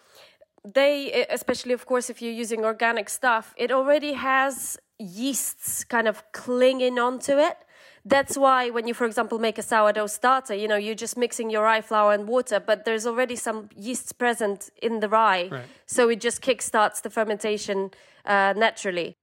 [0.63, 6.23] they, especially of course, if you're using organic stuff, it already has yeasts kind of
[6.31, 7.57] clinging onto it.
[8.05, 11.49] That's why when you, for example, make a sourdough starter, you know, you're just mixing
[11.49, 15.49] your rye flour and water, but there's already some yeasts present in the rye.
[15.51, 15.65] Right.
[15.85, 17.91] So it just kickstarts the fermentation
[18.25, 19.17] uh, naturally.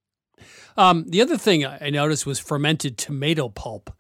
[0.76, 3.90] Um, the other thing I noticed was fermented tomato pulp,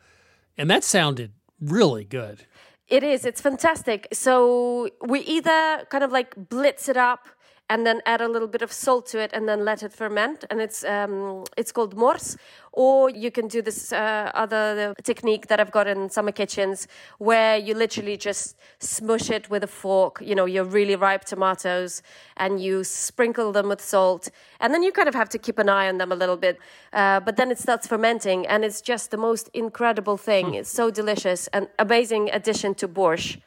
[0.58, 2.44] and that sounded really good.
[2.88, 3.24] It is.
[3.24, 4.08] It's fantastic.
[4.12, 7.26] So we either kind of like blitz it up
[7.70, 10.44] and then add a little bit of salt to it and then let it ferment.
[10.50, 12.36] And it's um, it's called mors
[12.72, 16.86] or you can do this uh, other technique that I've got in summer kitchens
[17.18, 20.20] where you literally just smush it with a fork.
[20.20, 22.02] You know your really ripe tomatoes
[22.36, 24.30] and you sprinkle them with salt.
[24.60, 26.58] And then you kind of have to keep an eye on them a little bit.
[26.92, 30.48] Uh, but then it starts fermenting and it's just the most incredible thing.
[30.48, 30.54] Hmm.
[30.54, 33.40] it's so delicious and amazing addition to borscht.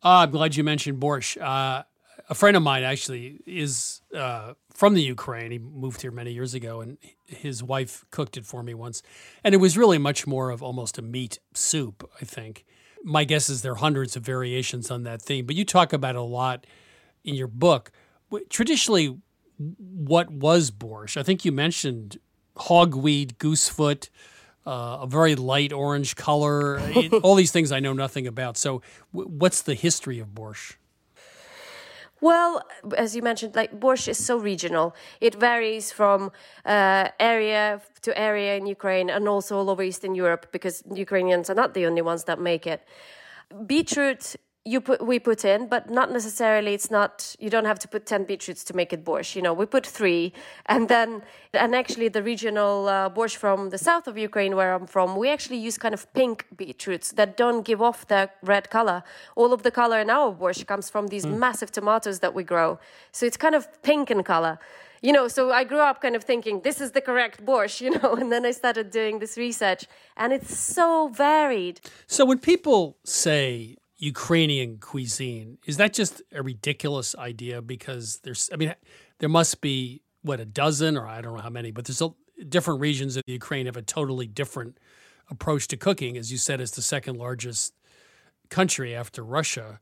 [0.00, 1.40] Uh, I'm glad you mentioned borscht.
[1.40, 1.82] Uh,
[2.28, 5.50] a friend of mine actually is uh, from the Ukraine.
[5.50, 9.02] He moved here many years ago, and his wife cooked it for me once.
[9.42, 12.64] And it was really much more of almost a meat soup, I think.
[13.04, 16.16] My guess is there are hundreds of variations on that theme, but you talk about
[16.16, 16.66] it a lot
[17.24, 17.90] in your book.
[18.50, 19.16] Traditionally,
[19.78, 21.16] what was borscht?
[21.16, 22.18] I think you mentioned
[22.56, 24.08] hogweed, goosefoot,
[24.66, 28.56] uh, a very light orange color, it- all these things I know nothing about.
[28.58, 28.82] So,
[29.14, 30.74] w- what's the history of borscht?
[32.20, 32.62] Well,
[32.96, 34.94] as you mentioned, like borscht is so regional.
[35.20, 36.32] It varies from
[36.64, 41.54] uh, area to area in Ukraine and also all over Eastern Europe because Ukrainians are
[41.54, 42.82] not the only ones that make it.
[43.66, 44.36] Beetroot
[44.68, 46.74] you put we put in, but not necessarily.
[46.74, 47.34] It's not.
[47.38, 49.34] You don't have to put ten beetroots to make it borscht.
[49.36, 50.32] You know, we put three,
[50.66, 51.22] and then
[51.54, 55.30] and actually the regional uh, borscht from the south of Ukraine, where I'm from, we
[55.30, 59.02] actually use kind of pink beetroots that don't give off the red color.
[59.36, 62.78] All of the color in our borscht comes from these massive tomatoes that we grow,
[63.12, 64.58] so it's kind of pink in color.
[65.00, 67.90] You know, so I grew up kind of thinking this is the correct borscht, you
[67.90, 71.80] know, and then I started doing this research, and it's so varied.
[72.06, 77.60] So, when people say Ukrainian cuisine, is that just a ridiculous idea?
[77.60, 78.74] Because there's, I mean,
[79.18, 82.10] there must be what a dozen, or I don't know how many, but there's a,
[82.48, 84.78] different regions of Ukraine have a totally different
[85.30, 86.16] approach to cooking.
[86.16, 87.74] As you said, it's the second largest
[88.48, 89.80] country after Russia.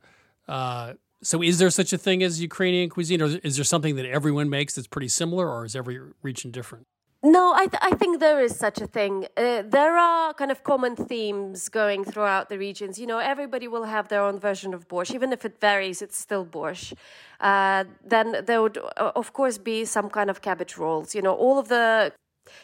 [0.48, 4.06] Uh, so, is there such a thing as Ukrainian cuisine, or is there something that
[4.06, 6.86] everyone makes that's pretty similar, or is every region different?
[7.22, 9.26] No, I, th- I think there is such a thing.
[9.36, 12.98] Uh, there are kind of common themes going throughout the regions.
[12.98, 16.02] You know, everybody will have their own version of borscht, even if it varies.
[16.02, 16.92] It's still borscht.
[17.40, 21.14] Uh, then there would, uh, of course, be some kind of cabbage rolls.
[21.14, 22.12] You know, all of the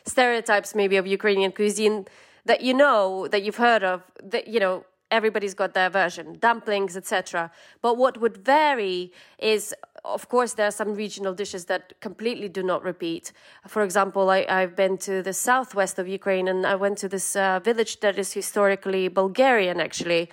[0.05, 2.07] stereotypes maybe of Ukrainian cuisine
[2.45, 4.03] that you know that you've heard of.
[4.23, 7.51] That you know, everybody's got their version, dumplings, etc.
[7.81, 9.75] But what would vary is
[10.05, 13.33] of course, there are some regional dishes that completely do not repeat.
[13.69, 17.37] For example, I, I've been to the southwest of Ukraine and I went to this
[17.37, 20.29] uh, village that is historically Bulgarian, actually.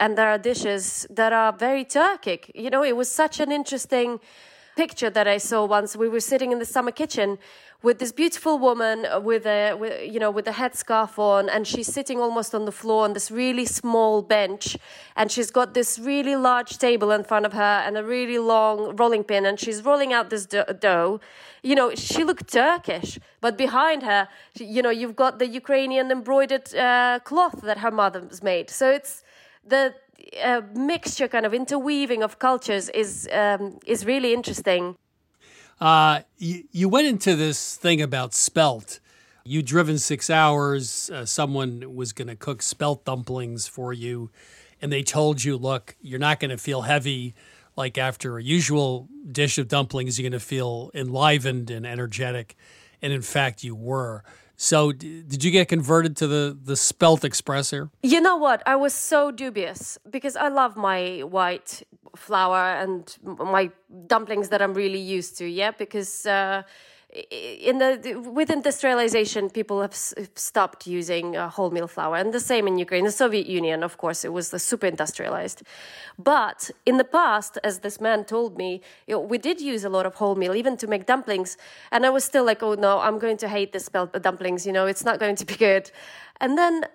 [0.00, 2.50] And there are dishes that are very Turkic.
[2.54, 4.18] You know, it was such an interesting
[4.74, 5.94] picture that I saw once.
[5.96, 7.38] We were sitting in the summer kitchen
[7.82, 11.92] with this beautiful woman with a with, you know with a headscarf on and she's
[11.92, 14.76] sitting almost on the floor on this really small bench
[15.16, 18.94] and she's got this really large table in front of her and a really long
[18.96, 21.20] rolling pin and she's rolling out this dough.
[21.62, 26.74] You know she looked turkish but behind her you know you've got the ukrainian embroidered
[26.74, 28.70] uh, cloth that her mother's made.
[28.70, 29.24] So it's
[29.66, 29.94] the
[30.42, 34.96] uh, mixture kind of interweaving of cultures is um, is really interesting
[35.80, 39.00] uh, you, you went into this thing about spelt.
[39.44, 41.10] You'd driven six hours.
[41.10, 44.30] Uh, someone was going to cook spelt dumplings for you,
[44.80, 47.34] and they told you, look, you're not going to feel heavy
[47.76, 50.18] like after a usual dish of dumplings.
[50.18, 52.56] You're going to feel enlivened and energetic.
[53.00, 54.22] And in fact, you were.
[54.62, 57.90] So, did you get converted to the the spelt express here?
[58.04, 58.62] You know what?
[58.64, 61.82] I was so dubious because I love my white
[62.14, 63.72] flour and my
[64.06, 65.46] dumplings that I'm really used to.
[65.46, 66.62] Yeah, because uh,
[67.12, 72.78] in the with industrialization, people have stopped using uh, wholemeal flour, and the same in
[72.78, 73.04] Ukraine.
[73.04, 75.62] The Soviet Union, of course, it was the super industrialized.
[76.18, 79.90] But in the past, as this man told me, you know, we did use a
[79.90, 81.58] lot of wholemeal, even to make dumplings.
[81.90, 84.66] And I was still like, oh no, I'm going to hate this dumplings.
[84.66, 85.90] You know, it's not going to be good.
[86.40, 86.86] And then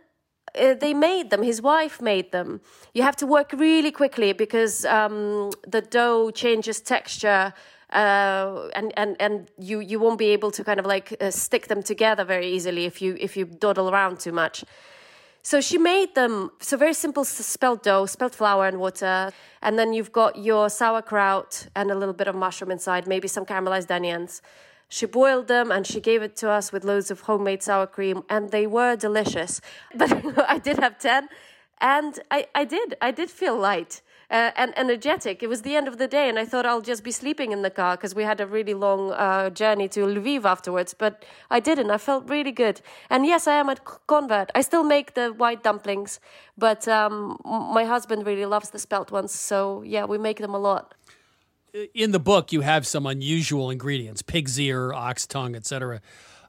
[0.57, 1.43] uh, they made them.
[1.43, 2.61] His wife made them.
[2.93, 7.53] You have to work really quickly because um, the dough changes texture,
[7.91, 11.67] uh, and and and you you won't be able to kind of like uh, stick
[11.67, 14.63] them together very easily if you if you dawdle around too much.
[15.43, 16.51] So she made them.
[16.59, 19.31] So very simple spelt dough, spelt flour and water,
[19.61, 23.45] and then you've got your sauerkraut and a little bit of mushroom inside, maybe some
[23.45, 24.41] caramelized onions.
[24.89, 28.23] She boiled them and she gave it to us with loads of homemade sour cream,
[28.29, 29.61] and they were delicious.
[29.95, 30.11] But
[30.49, 31.29] I did have 10,
[31.79, 32.95] and I, I did.
[33.01, 34.01] I did feel light.
[34.30, 35.41] Uh, and energetic.
[35.41, 37.61] It was the end of the day, and I thought I'll just be sleeping in
[37.61, 40.93] the car because we had a really long uh, journey to Lviv afterwards.
[40.93, 41.91] But I didn't.
[41.91, 42.82] I felt really good.
[43.09, 44.51] And yes, I am a convert.
[44.53, 46.19] I still make the white dumplings,
[46.57, 49.32] but um, my husband really loves the spelt ones.
[49.32, 50.93] So yeah, we make them a lot
[51.93, 56.01] in the book you have some unusual ingredients pig's ear ox tongue etc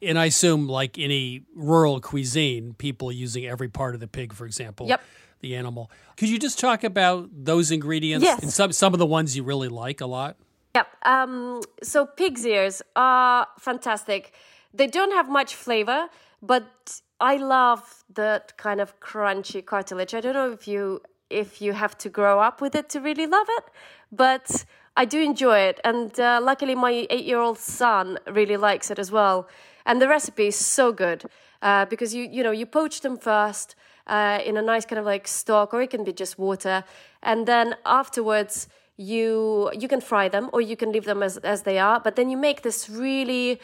[0.02, 4.46] and i assume like any rural cuisine people using every part of the pig for
[4.46, 5.02] example yep.
[5.40, 5.90] The animal.
[6.16, 8.42] Could you just talk about those ingredients yes.
[8.42, 10.36] and some, some of the ones you really like a lot?
[10.74, 10.88] Yep.
[11.04, 14.32] Um, so pig's ears are fantastic.
[14.74, 16.08] They don't have much flavor
[16.42, 20.14] but i love that kind of crunchy cartilage.
[20.14, 23.26] I don't know if you if you have to grow up with it to really
[23.26, 23.64] love it
[24.10, 24.64] but
[24.96, 29.48] I do enjoy it, and uh, luckily my eight-year-old son really likes it as well.
[29.86, 31.22] And the recipe is so good
[31.62, 33.76] uh, because you you know you poach them first
[34.08, 36.84] uh, in a nice kind of like stock, or it can be just water,
[37.22, 41.62] and then afterwards you you can fry them or you can leave them as as
[41.62, 42.00] they are.
[42.00, 43.60] But then you make this really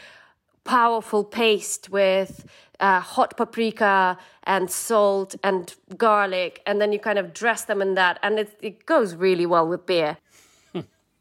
[0.65, 2.47] powerful paste with
[2.81, 7.95] uh, hot paprika and salt and garlic, and then you kind of dress them in
[7.95, 10.17] that, and it, it goes really well with beer.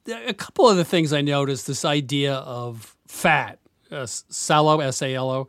[0.07, 3.59] A couple of the things I noticed this idea of fat,
[3.89, 5.47] uh, salo, S A L O,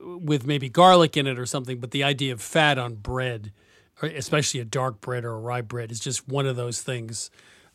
[0.00, 3.52] with maybe garlic in it or something, but the idea of fat on bread,
[4.02, 7.30] especially a dark bread or a rye bread, is just one of those things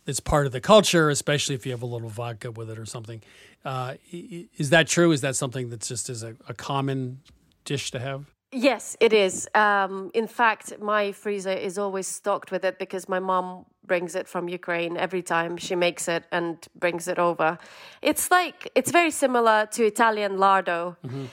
[0.05, 2.85] that's part of the culture, especially if you have a little vodka with it or
[2.85, 3.21] something.
[3.63, 5.11] Uh, is that true?
[5.11, 7.21] Is that something that's just as a, a common
[7.65, 8.25] dish to have?
[8.51, 9.47] Yes, it is.
[9.55, 14.27] Um, in fact, my freezer is always stocked with it because my mom brings it
[14.27, 17.57] from Ukraine every time she makes it and brings it over.
[18.01, 20.97] It's like it's very similar to Italian lardo.
[21.05, 21.25] Mm-hmm.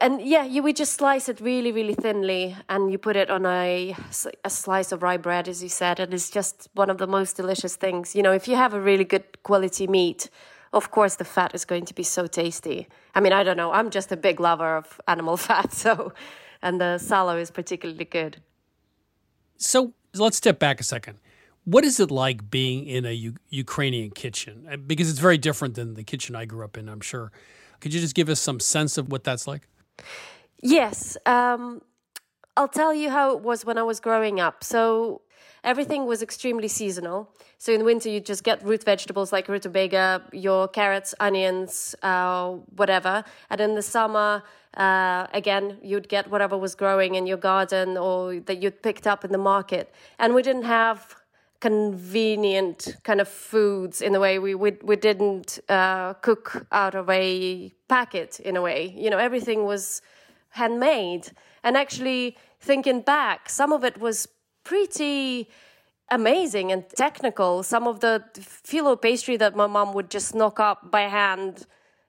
[0.00, 3.46] And yeah, you would just slice it really, really thinly, and you put it on
[3.46, 3.96] a,
[4.44, 7.36] a slice of rye bread, as you said, and it's just one of the most
[7.36, 8.14] delicious things.
[8.14, 10.28] You know, if you have a really good quality meat,
[10.74, 12.88] of course the fat is going to be so tasty.
[13.14, 16.12] I mean, I don't know, I'm just a big lover of animal fat, so
[16.60, 18.42] and the salo is particularly good.
[19.56, 21.18] So let's step back a second.
[21.64, 24.66] What is it like being in a U- Ukrainian kitchen?
[24.70, 27.32] Uh, because it's very different than the kitchen I grew up in, I'm sure.
[27.80, 29.66] Could you just give us some sense of what that's like?
[30.62, 31.16] Yes.
[31.26, 31.82] Um,
[32.56, 34.64] I'll tell you how it was when I was growing up.
[34.64, 35.20] So
[35.62, 37.28] everything was extremely seasonal.
[37.58, 43.24] So in winter, you just get root vegetables like rutabaga, your carrots, onions, uh, whatever.
[43.50, 44.42] And in the summer,
[44.76, 49.24] uh, again, you'd get whatever was growing in your garden or that you'd picked up
[49.24, 49.94] in the market.
[50.18, 51.14] And we didn't have
[51.60, 54.38] convenient kind of foods in a way.
[54.38, 58.94] We we, we didn't uh, cook out of a packet in a way.
[58.96, 60.02] You know, everything was
[60.50, 61.30] handmade.
[61.62, 64.28] And actually, thinking back, some of it was
[64.64, 65.48] pretty
[66.10, 67.62] amazing and technical.
[67.62, 71.66] Some of the phyllo pastry that my mom would just knock up by hand,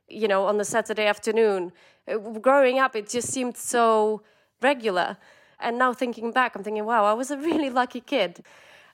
[0.08, 1.72] you know, on the Saturday afternoon.
[2.08, 4.22] Uh, growing up, it just seemed so
[4.62, 5.18] regular.
[5.60, 8.44] And now thinking back, I'm thinking, wow, I was a really lucky kid.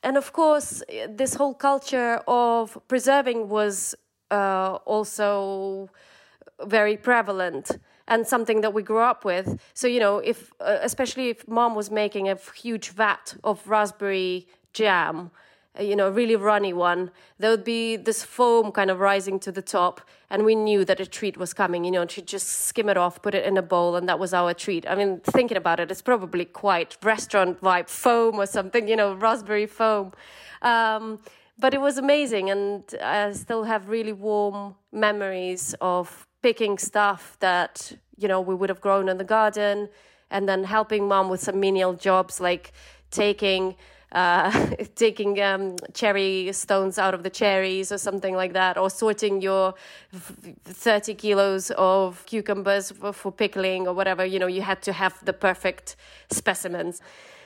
[0.04, 3.96] And of course, this whole culture of preserving was
[4.30, 5.90] uh, also
[6.66, 7.78] very prevalent
[8.08, 9.58] and something that we grew up with.
[9.74, 14.48] So, you know, if uh, especially if mom was making a huge vat of raspberry
[14.74, 15.32] jam,
[15.80, 17.10] you know, really runny one,
[17.40, 21.00] there would be this foam kind of rising to the top, and we knew that
[21.00, 21.84] a treat was coming.
[21.84, 24.34] You know, to just skim it off, put it in a bowl, and that was
[24.34, 24.88] our treat.
[24.88, 29.16] I mean, thinking about it, it's probably quite restaurant vibe foam or something, you know,
[29.16, 30.14] raspberry foam.
[30.62, 31.20] Um,
[31.58, 37.94] but it was amazing, and I still have really warm memories of picking stuff that
[38.18, 39.90] you know we would have grown in the garden,
[40.30, 42.74] and then helping mom with some menial jobs like
[43.10, 43.76] taking
[44.14, 49.42] uh, taking um, cherry stones out of the cherries or something like that, or sorting
[49.42, 49.74] your
[50.14, 54.26] 30 kilos of cucumbers for, for pickling or whatever.
[54.26, 55.96] You know, you had to have the perfect
[56.30, 57.02] specimens.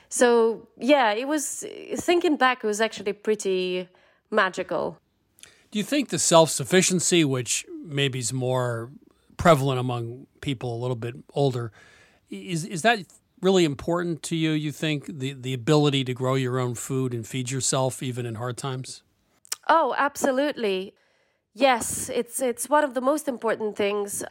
[0.10, 1.66] So, yeah, it was,
[1.96, 3.90] thinking back, it was actually pretty
[4.32, 4.98] magical.
[5.72, 8.90] Do you think the self sufficiency, which maybe is more
[9.36, 11.72] prevalent among people a little bit older,
[12.30, 13.00] is, is that
[13.42, 17.26] really important to you, you think, the, the ability to grow your own food and
[17.26, 19.04] feed yourself even in hard times?
[19.68, 20.94] Oh, absolutely.
[21.54, 24.24] Yes, it's it's one of the most important things.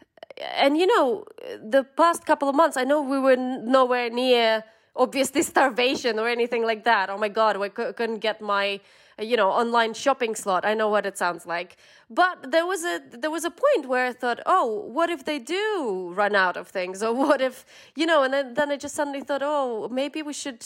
[0.54, 1.24] And you know,
[1.60, 6.64] the past couple of months, I know we were nowhere near obviously starvation or anything
[6.64, 7.10] like that.
[7.10, 8.80] Oh my god, we couldn't get my
[9.20, 11.76] you know online shopping slot i know what it sounds like
[12.08, 15.38] but there was a there was a point where i thought oh what if they
[15.38, 18.94] do run out of things or what if you know and then, then i just
[18.94, 20.64] suddenly thought oh maybe we should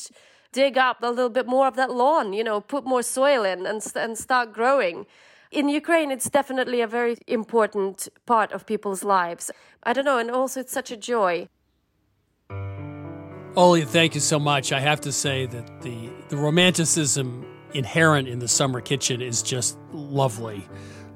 [0.52, 3.66] dig up a little bit more of that lawn you know put more soil in
[3.66, 5.06] and, and start growing
[5.50, 9.50] in Ukraine, it's definitely a very important part of people's lives.
[9.82, 11.48] I don't know, and also it's such a joy.
[13.56, 14.72] Oli, thank you so much.
[14.72, 19.76] I have to say that the, the romanticism inherent in the summer kitchen is just
[19.92, 20.68] lovely.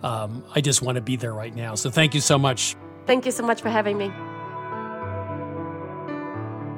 [0.04, 1.74] Um, I just want to be there right now.
[1.74, 2.76] So thank you so much.
[3.06, 4.08] Thank you so much for having me.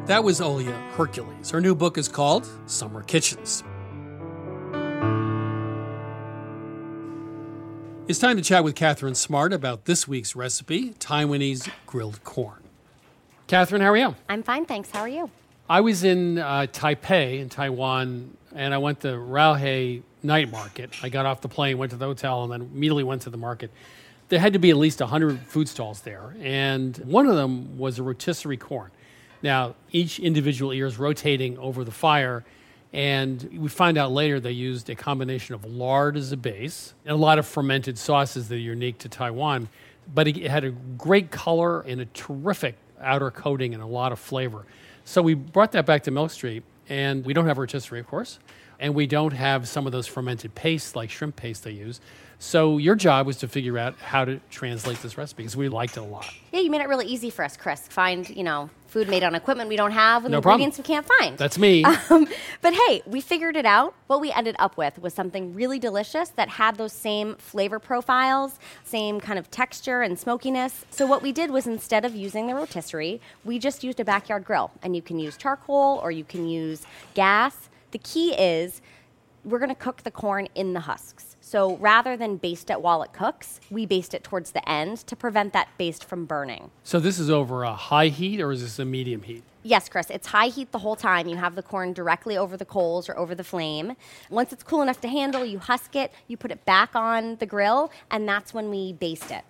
[0.07, 1.51] That was Olia Hercules.
[1.51, 3.65] Her new book is called Summer Kitchens.
[8.07, 12.63] It's time to chat with Catherine Smart about this week's recipe Taiwanese grilled corn.
[13.49, 14.15] Catherine, how are you?
[14.29, 14.93] I'm fine, thanks.
[14.93, 15.29] How are you?
[15.69, 20.91] I was in uh, Taipei in Taiwan and I went to Raohe night market.
[21.03, 23.37] I got off the plane, went to the hotel, and then immediately went to the
[23.37, 23.71] market.
[24.29, 27.99] There had to be at least 100 food stalls there, and one of them was
[27.99, 28.91] a rotisserie corn.
[29.43, 32.45] Now, each individual ear is rotating over the fire,
[32.93, 37.13] and we find out later they used a combination of lard as a base and
[37.13, 39.69] a lot of fermented sauces that are unique to Taiwan.
[40.13, 44.19] But it had a great color and a terrific outer coating and a lot of
[44.19, 44.65] flavor.
[45.05, 48.39] So we brought that back to Milk Street and we don't have rotisserie, of course,
[48.79, 52.01] and we don't have some of those fermented pastes like shrimp paste they use.
[52.39, 55.97] So your job was to figure out how to translate this recipe because we liked
[55.97, 56.31] it a lot.
[56.53, 57.81] Yeah, you made it really easy for us, Chris.
[57.89, 60.91] Find you know food made on equipment we don't have with no ingredients problem.
[60.91, 61.37] we can't find.
[61.37, 61.85] That's me.
[62.09, 62.29] Um,
[62.63, 63.93] but hey, we figured it out.
[64.07, 68.59] What we ended up with was something really delicious that had those same flavor profiles,
[68.85, 70.85] same kind of texture and smokiness.
[70.91, 74.45] So what we did was instead of using the rotisserie, we just used a backyard
[74.45, 77.69] grill, and you can use charcoal or you can use gas.
[77.91, 78.81] The key is
[79.45, 81.36] we're going to cook the corn in the husks.
[81.57, 85.17] So rather than baste it while it cooks, we baste it towards the end to
[85.17, 86.71] prevent that baste from burning.
[86.85, 89.43] So this is over a high heat or is this a medium heat?
[89.63, 91.29] Yes, Chris, it's high heat the whole time.
[91.29, 93.97] You have the corn directly over the coals or over the flame.
[94.29, 97.47] Once it's cool enough to handle, you husk it, you put it back on the
[97.47, 99.45] grill, and that's when we baste it.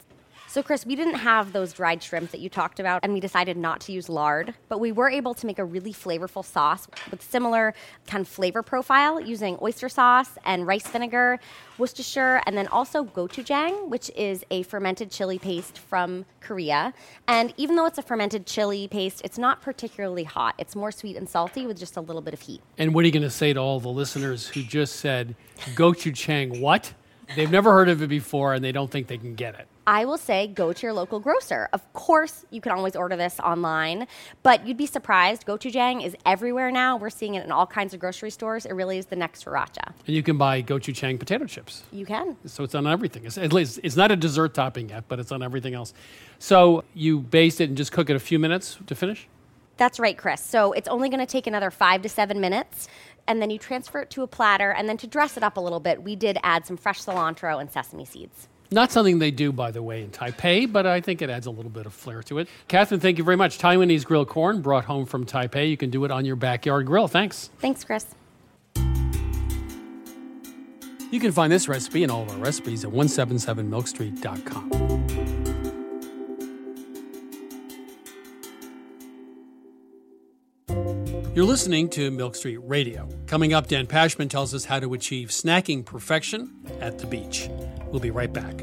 [0.57, 3.59] So, Chris, we didn't have those dried shrimp that you talked about, and we decided
[3.59, 7.21] not to use lard, but we were able to make a really flavorful sauce with
[7.21, 7.75] similar
[8.07, 11.39] kind of flavor profile using oyster sauce and rice vinegar,
[11.77, 16.95] Worcestershire, and then also gochujang, which is a fermented chili paste from Korea.
[17.29, 20.55] And even though it's a fermented chili paste, it's not particularly hot.
[20.57, 22.63] It's more sweet and salty with just a little bit of heat.
[22.79, 25.37] And what are you going to say to all the listeners who just said
[25.75, 26.95] gochujang what?
[27.35, 29.69] They've never heard of it before and they don't think they can get it.
[29.87, 31.69] I will say go to your local grocer.
[31.73, 34.09] Of course, you can always order this online,
[34.43, 35.47] but you'd be surprised.
[35.47, 36.97] Gochujang is everywhere now.
[36.97, 38.67] We're seeing it in all kinds of grocery stores.
[38.67, 39.93] It really is the next sriracha.
[40.07, 41.85] And you can buy gochujang potato chips.
[41.93, 42.37] You can.
[42.47, 43.27] So it's on everything.
[43.27, 45.95] It's, at least it's not a dessert topping yet, but it's on everything else.
[46.41, 49.29] So you baste it and just cook it a few minutes to finish?
[49.77, 50.41] That's right, Chris.
[50.41, 52.89] So it's only going to take another five to seven minutes.
[53.29, 54.73] And then you transfer it to a platter.
[54.73, 57.61] And then to dress it up a little bit, we did add some fresh cilantro
[57.61, 58.49] and sesame seeds.
[58.71, 61.51] Not something they do, by the way, in Taipei, but I think it adds a
[61.51, 62.49] little bit of flair to it.
[62.69, 63.59] Catherine, thank you very much.
[63.59, 65.71] Taiwanese grilled corn brought home from Taipei.
[65.71, 67.09] You can do it on your backyard grill.
[67.09, 67.51] Thanks.
[67.59, 68.07] Thanks, Chris.
[71.13, 75.46] You can find this recipe and all of our recipes at 177milkstreet.com.
[81.37, 83.07] You're listening to Milk Street Radio.
[83.27, 87.51] Coming up, Dan Pashman tells us how to achieve snacking perfection at the beach.
[87.89, 88.63] We'll be right back.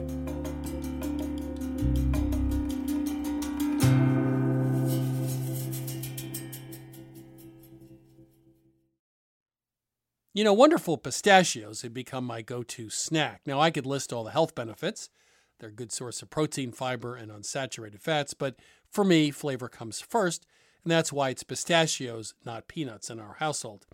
[10.34, 13.41] You know, wonderful pistachios have become my go to snack.
[13.45, 15.11] Now, I could list all the health benefits.
[15.59, 18.55] They're a good source of protein, fiber, and unsaturated fats, but
[18.89, 20.47] for me, flavor comes first,
[20.84, 23.86] and that's why it's pistachios, not peanuts, in our household.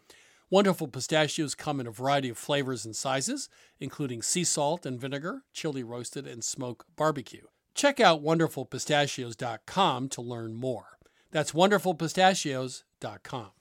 [0.49, 5.43] Wonderful pistachios come in a variety of flavors and sizes, including sea salt and vinegar,
[5.53, 7.45] chili roasted, and smoke barbecue.
[7.75, 10.97] Check out wonderfulpistachios.com to learn more.
[11.31, 13.51] That's wonderfulpistachios.com.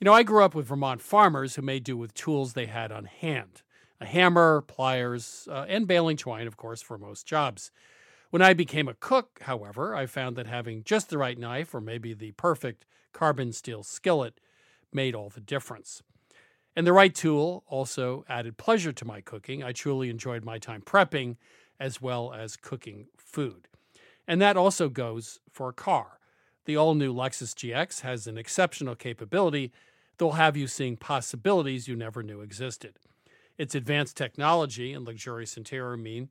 [0.00, 2.92] You know, I grew up with Vermont farmers who made do with tools they had
[2.92, 3.62] on hand
[4.00, 7.70] a hammer, pliers, uh, and baling twine, of course, for most jobs.
[8.34, 11.80] When I became a cook, however, I found that having just the right knife or
[11.80, 14.40] maybe the perfect carbon steel skillet
[14.92, 16.02] made all the difference.
[16.74, 19.62] And the right tool also added pleasure to my cooking.
[19.62, 21.36] I truly enjoyed my time prepping
[21.78, 23.68] as well as cooking food.
[24.26, 26.18] And that also goes for a car.
[26.64, 29.70] The all new Lexus GX has an exceptional capability
[30.18, 32.98] that will have you seeing possibilities you never knew existed.
[33.56, 36.30] Its advanced technology and luxurious interior mean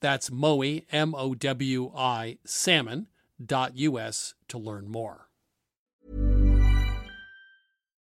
[0.00, 5.26] That's Mowi, M O W I, salmon.us to learn more.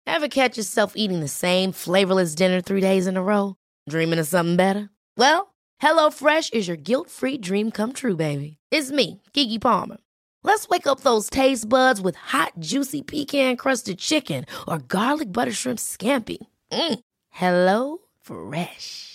[0.08, 3.56] Ever catch yourself eating the same flavorless dinner three days in a row?
[3.90, 4.90] Dreaming of something better?
[5.18, 8.58] Well, HelloFresh is your guilt free dream come true, baby.
[8.72, 9.98] It's me, Keke Palmer.
[10.44, 15.52] Let's wake up those taste buds with hot, juicy pecan crusted chicken or garlic butter
[15.52, 16.38] shrimp scampi.
[16.72, 17.00] Mm.
[17.30, 19.15] Hello Fresh.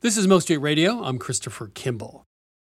[0.00, 1.02] This is Milk Street Radio.
[1.02, 2.24] I'm Christopher Kimball.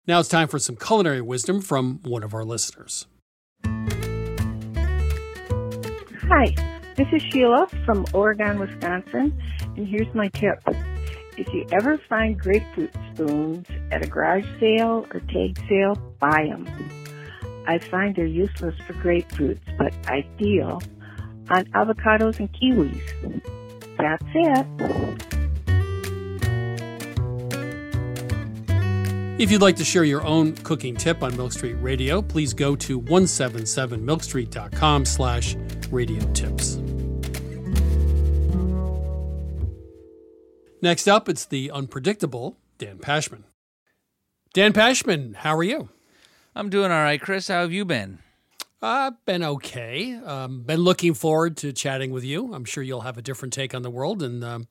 [0.06, 3.06] Now it's time for some culinary wisdom from one of our listeners.
[6.28, 6.54] Hi,
[6.96, 9.40] This is Sheila from Oregon, Wisconsin,
[9.76, 10.60] and here's my tip.
[11.38, 16.66] If you ever find grapefruit spoons at a garage sale or tag sale, buy them.
[17.66, 20.82] I find they're useless for grapefruits, but ideal
[21.48, 23.00] on avocados and kiwis.
[23.96, 25.39] That's it.
[29.41, 32.76] If you'd like to share your own cooking tip on Milk Street Radio, please go
[32.76, 35.57] to 177milkstreet.com slash
[35.91, 36.76] radio tips.
[40.82, 43.45] Next up, it's the unpredictable Dan Pashman.
[44.53, 45.88] Dan Pashman, how are you?
[46.55, 47.49] I'm doing all right, Chris.
[47.49, 48.18] How have you been?
[48.82, 50.16] I've uh, been okay.
[50.16, 52.53] Um, been looking forward to chatting with you.
[52.53, 54.68] I'm sure you'll have a different take on the world, and um,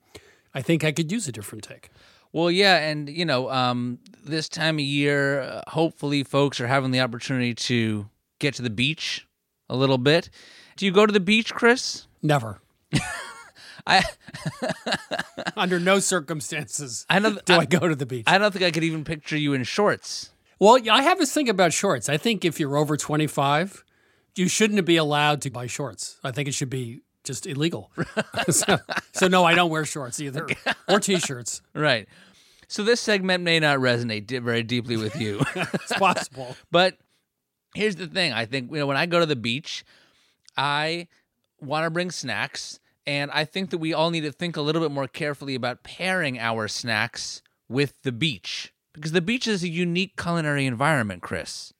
[0.53, 1.89] I think I could use a different take.
[2.31, 6.91] Well, yeah, and you know, um, this time of year, uh, hopefully, folks are having
[6.91, 8.09] the opportunity to
[8.39, 9.27] get to the beach
[9.69, 10.29] a little bit.
[10.77, 12.07] Do you go to the beach, Chris?
[12.21, 12.61] Never.
[13.87, 14.03] I
[15.57, 18.25] under no circumstances I don't, do I, I, go to the beach.
[18.27, 20.29] I don't think I could even picture you in shorts.
[20.59, 22.09] Well, I have this thing about shorts.
[22.09, 23.83] I think if you're over 25,
[24.35, 26.19] you shouldn't be allowed to buy shorts.
[26.23, 27.91] I think it should be just illegal.
[28.49, 28.77] so,
[29.11, 30.47] so, no, I don't wear shorts either,
[30.87, 31.61] or t-shirts.
[31.73, 32.07] Right.
[32.67, 35.41] So this segment may not resonate very deeply with you.
[35.55, 36.55] it's possible.
[36.71, 36.97] but
[37.73, 39.83] here's the thing: I think you know when I go to the beach,
[40.55, 41.07] I
[41.59, 44.81] want to bring snacks, and I think that we all need to think a little
[44.81, 49.69] bit more carefully about pairing our snacks with the beach because the beach is a
[49.69, 51.73] unique culinary environment, Chris.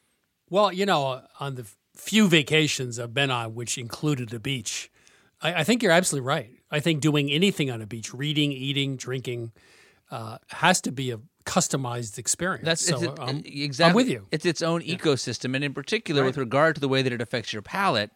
[0.49, 4.89] Well, you know, on the few vacations I've been on, which included the beach,
[5.41, 6.51] I, I, think you're absolutely right.
[6.71, 9.51] I think doing anything on a beach, reading, eating, drinking,
[10.11, 12.65] uh, has to be a customized experience.
[12.65, 13.89] That's so it, I'm, exactly.
[13.89, 14.27] I'm with you.
[14.31, 14.95] It's its own yeah.
[14.95, 16.27] ecosystem, and in particular, right.
[16.27, 18.11] with regard to the way that it affects your palate,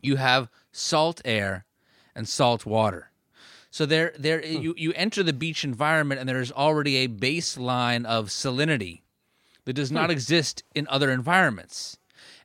[0.00, 1.64] you have salt air
[2.14, 3.10] and salt water.
[3.70, 4.62] So there, there, hmm.
[4.62, 9.02] you you enter the beach environment, and there is already a baseline of salinity
[9.64, 10.12] that does not hmm.
[10.12, 11.98] exist in other environments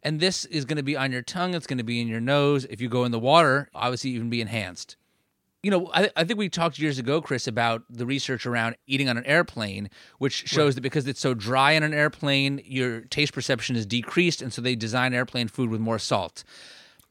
[0.03, 1.53] and this is going to be on your tongue.
[1.53, 2.65] It's going to be in your nose.
[2.65, 4.95] If you go in the water, obviously even be enhanced.
[5.63, 9.07] You know, I, I think we talked years ago, Chris, about the research around eating
[9.07, 10.75] on an airplane, which shows right.
[10.75, 14.59] that because it's so dry in an airplane, your taste perception is decreased, and so
[14.59, 16.43] they design airplane food with more salt.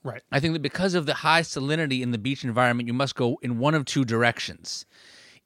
[0.02, 0.22] Right.
[0.32, 3.38] I think that because of the high salinity in the beach environment, you must go
[3.42, 4.84] in one of two directions.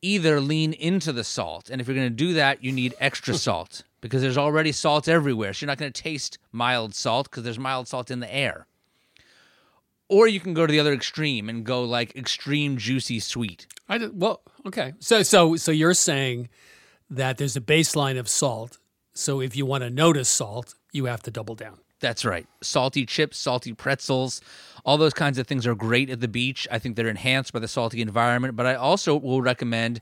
[0.04, 3.32] Either lean into the salt, and if you're going to do that, you need extra
[3.46, 5.54] salt because there's already salt everywhere.
[5.54, 8.66] So you're not going to taste mild salt because there's mild salt in the air.
[10.10, 13.66] Or you can go to the other extreme and go like extreme juicy sweet.
[13.88, 14.92] I did, well, okay.
[14.98, 16.50] So so so you're saying
[17.08, 18.78] that there's a baseline of salt.
[19.14, 21.78] So if you want to notice salt, you have to double down.
[22.04, 22.46] That's right.
[22.62, 24.40] Salty chips, salty pretzels,
[24.84, 26.68] all those kinds of things are great at the beach.
[26.70, 30.00] I think they're enhanced by the salty environment, but I also will recommend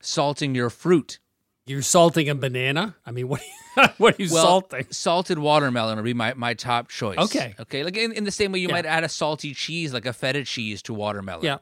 [0.00, 1.18] salting your fruit
[1.66, 2.94] you're salting a banana?
[3.04, 3.40] I mean, what
[3.76, 4.86] are you, what are you well, salting?
[4.90, 7.18] Salted watermelon would be my, my top choice.
[7.18, 7.54] Okay.
[7.58, 7.82] Okay.
[7.82, 8.74] Like in, in the same way you Yeah.
[8.74, 11.44] might add a salty cheese, like a feta cheese to watermelon.
[11.44, 11.58] Yeah.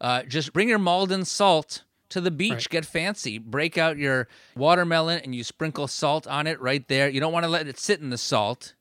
[0.00, 2.52] Uh, just bring your Maldon salt to the beach.
[2.52, 2.68] Right.
[2.68, 3.38] Get fancy.
[3.38, 7.08] Break out your watermelon and you sprinkle salt on it right there.
[7.08, 8.74] You don't want to let it sit in the salt.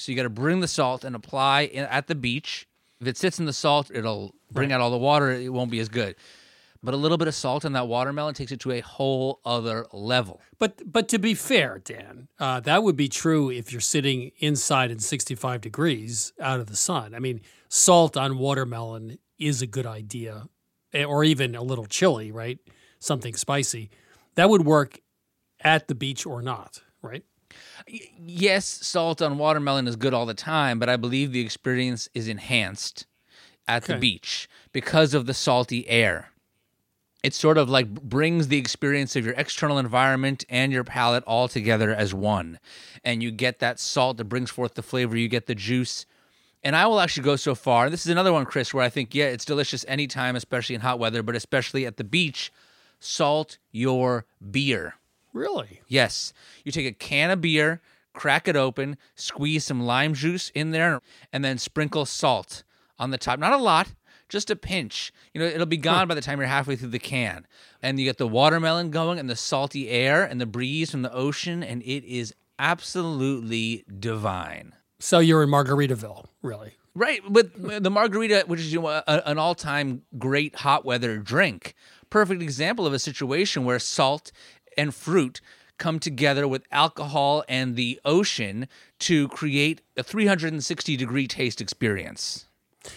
[0.00, 2.66] So you got to bring the salt and apply in, at the beach.
[3.00, 4.74] If it sits in the salt, it'll bring Right.
[4.76, 5.30] out all the water.
[5.30, 6.16] It won't be as good.
[6.82, 9.86] But a little bit of salt in that watermelon takes it to a whole other
[9.92, 10.40] level.
[10.58, 14.90] But but to be fair, Dan, uh, that would be true if you're sitting inside
[14.90, 17.14] in 65 degrees out of the sun.
[17.14, 20.48] I mean, salt on watermelon is a good idea,
[20.94, 22.58] eh, or even a little chili, right?
[22.98, 23.90] Something spicy.
[24.36, 25.00] That would work
[25.62, 27.24] at the beach or not, right?
[27.86, 32.28] Yes, salt on watermelon is good all the time, but I believe the experience is
[32.28, 33.06] enhanced
[33.66, 36.30] at the beach because of the salty air.
[37.22, 41.48] It sort of like brings the experience of your external environment and your palate all
[41.48, 42.58] together as one.
[43.04, 46.06] And you get that salt that brings forth the flavor, you get the juice.
[46.62, 47.90] And I will actually go so far.
[47.90, 50.98] This is another one, Chris, where I think, yeah, it's delicious anytime, especially in hot
[50.98, 52.52] weather, but especially at the beach.
[53.00, 54.94] Salt your beer.
[55.32, 55.80] Really?
[55.88, 56.32] Yes.
[56.64, 57.80] You take a can of beer,
[58.12, 61.00] crack it open, squeeze some lime juice in there,
[61.32, 62.64] and then sprinkle salt
[62.98, 63.38] on the top.
[63.38, 63.94] Not a lot,
[64.28, 65.12] just a pinch.
[65.32, 67.46] You know, it'll be gone by the time you're halfway through the can.
[67.82, 71.12] And you get the watermelon going and the salty air and the breeze from the
[71.12, 74.74] ocean, and it is absolutely divine.
[74.98, 76.74] So you're in Margaritaville, really?
[76.94, 81.74] Right, but the margarita, which is you know, a, an all-time great hot weather drink,
[82.10, 84.32] perfect example of a situation where salt
[84.80, 85.40] and fruit
[85.76, 88.68] come together with alcohol and the ocean
[88.98, 92.46] to create a 360 degree taste experience.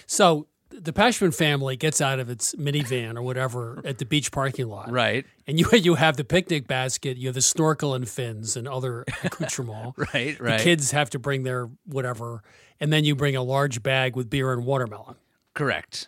[0.05, 4.67] So the Pashman family gets out of its minivan or whatever at the beach parking
[4.67, 4.91] lot.
[4.91, 5.25] Right.
[5.47, 9.05] And you you have the picnic basket, you have the snorkel and fins and other
[9.23, 9.97] accoutrements.
[10.13, 10.57] Right, right.
[10.57, 12.43] The kids have to bring their whatever,
[12.79, 15.15] and then you bring a large bag with beer and watermelon.
[15.53, 16.07] Correct.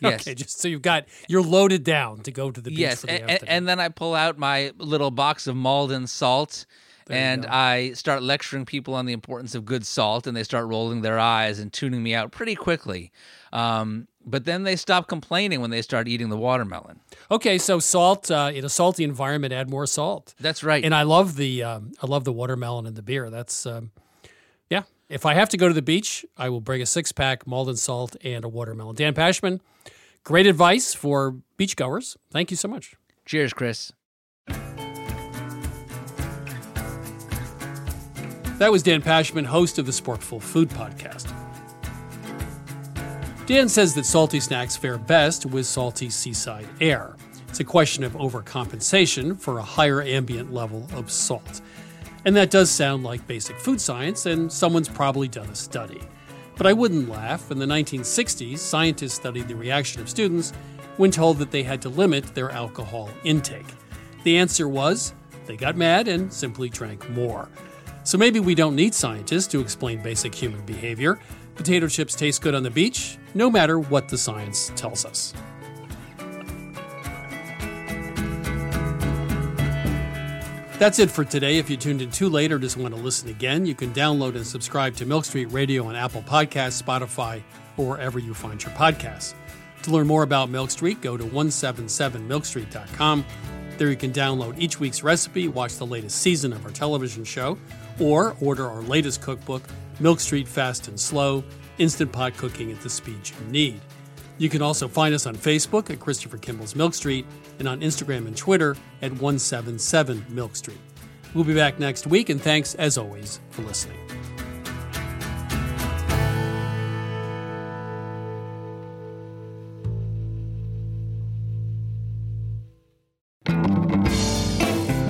[0.00, 0.22] Yes.
[0.22, 3.06] Okay, just so you've got you're loaded down to go to the beach yes, for
[3.06, 6.66] the and, and, then I pull out my little box of Maldon salt.
[7.06, 7.46] There and.
[7.46, 11.18] I start lecturing people on the importance of good salt, and they start rolling their
[11.18, 13.12] eyes and tuning me out pretty quickly.
[13.52, 17.00] Um, but then they stop complaining when they start eating the watermelon.
[17.30, 20.34] Okay, so salt uh, in a salty environment, add more salt.
[20.40, 20.84] That's right.
[20.84, 23.30] And I love the um, I love the watermelon and the beer.
[23.30, 23.92] That's um.
[25.08, 27.76] If I have to go to the beach, I will bring a six pack Maldon
[27.76, 28.96] salt and a watermelon.
[28.96, 29.60] Dan Pashman,
[30.24, 32.16] great advice for beachgoers.
[32.32, 32.96] Thank you so much.
[33.24, 33.92] Cheers, Chris.
[38.58, 41.32] That was Dan Pashman, host of the Sporkful Food Podcast.
[43.46, 47.14] Dan says that salty snacks fare best with salty seaside air.
[47.48, 51.60] It's a question of overcompensation for a higher ambient level of salt.
[52.26, 56.02] And that does sound like basic food science, and someone's probably done a study.
[56.56, 57.52] But I wouldn't laugh.
[57.52, 60.52] In the 1960s, scientists studied the reaction of students
[60.96, 63.66] when told that they had to limit their alcohol intake.
[64.24, 65.14] The answer was
[65.46, 67.48] they got mad and simply drank more.
[68.02, 71.20] So maybe we don't need scientists to explain basic human behavior.
[71.54, 75.32] Potato chips taste good on the beach, no matter what the science tells us.
[80.78, 81.56] That's it for today.
[81.56, 84.36] If you tuned in too late or just want to listen again, you can download
[84.36, 87.42] and subscribe to Milk Street Radio on Apple Podcasts, Spotify,
[87.78, 89.32] or wherever you find your podcasts.
[89.84, 93.24] To learn more about Milk Street, go to 177milkstreet.com.
[93.78, 97.56] There you can download each week's recipe, watch the latest season of our television show,
[97.98, 99.62] or order our latest cookbook,
[99.98, 101.42] Milk Street Fast and Slow
[101.78, 103.80] Instant Pot Cooking at the Speed You Need.
[104.38, 107.26] You can also find us on Facebook at Christopher Kimball's Milk Street
[107.58, 110.78] and on Instagram and Twitter at 177 Milk Street.
[111.34, 113.98] We'll be back next week, and thanks as always for listening.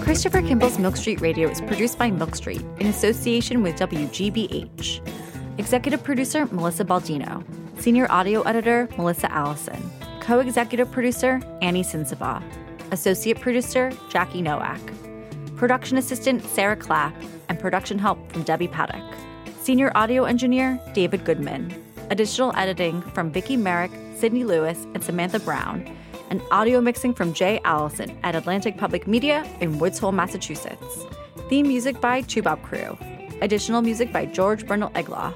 [0.02, 5.00] Christopher Kimball's Milk Street Radio is produced by Milk Street in association with WGBH.
[5.58, 7.65] Executive producer Melissa Baldino.
[7.78, 9.90] Senior audio editor Melissa Allison.
[10.20, 12.42] Co executive producer Annie Sensabaugh.
[12.90, 14.80] Associate producer Jackie Nowak.
[15.56, 17.14] Production assistant Sarah Clapp.
[17.48, 19.04] And production help from Debbie Paddock.
[19.60, 21.72] Senior audio engineer David Goodman.
[22.10, 25.88] Additional editing from Vicki Merrick, Sydney Lewis, and Samantha Broun.
[26.30, 31.04] And audio mixing from Jay Allison at Atlantic Public Media in Woods Hole, Massachusetts.
[31.48, 32.98] Theme music by Toubab Krewe.
[33.42, 35.34] Additional music by George Brandl Egloff.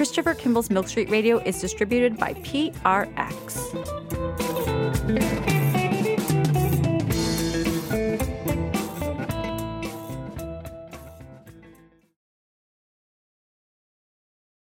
[0.00, 3.60] Christopher Kimball's Milk Street Radio is distributed by PRX.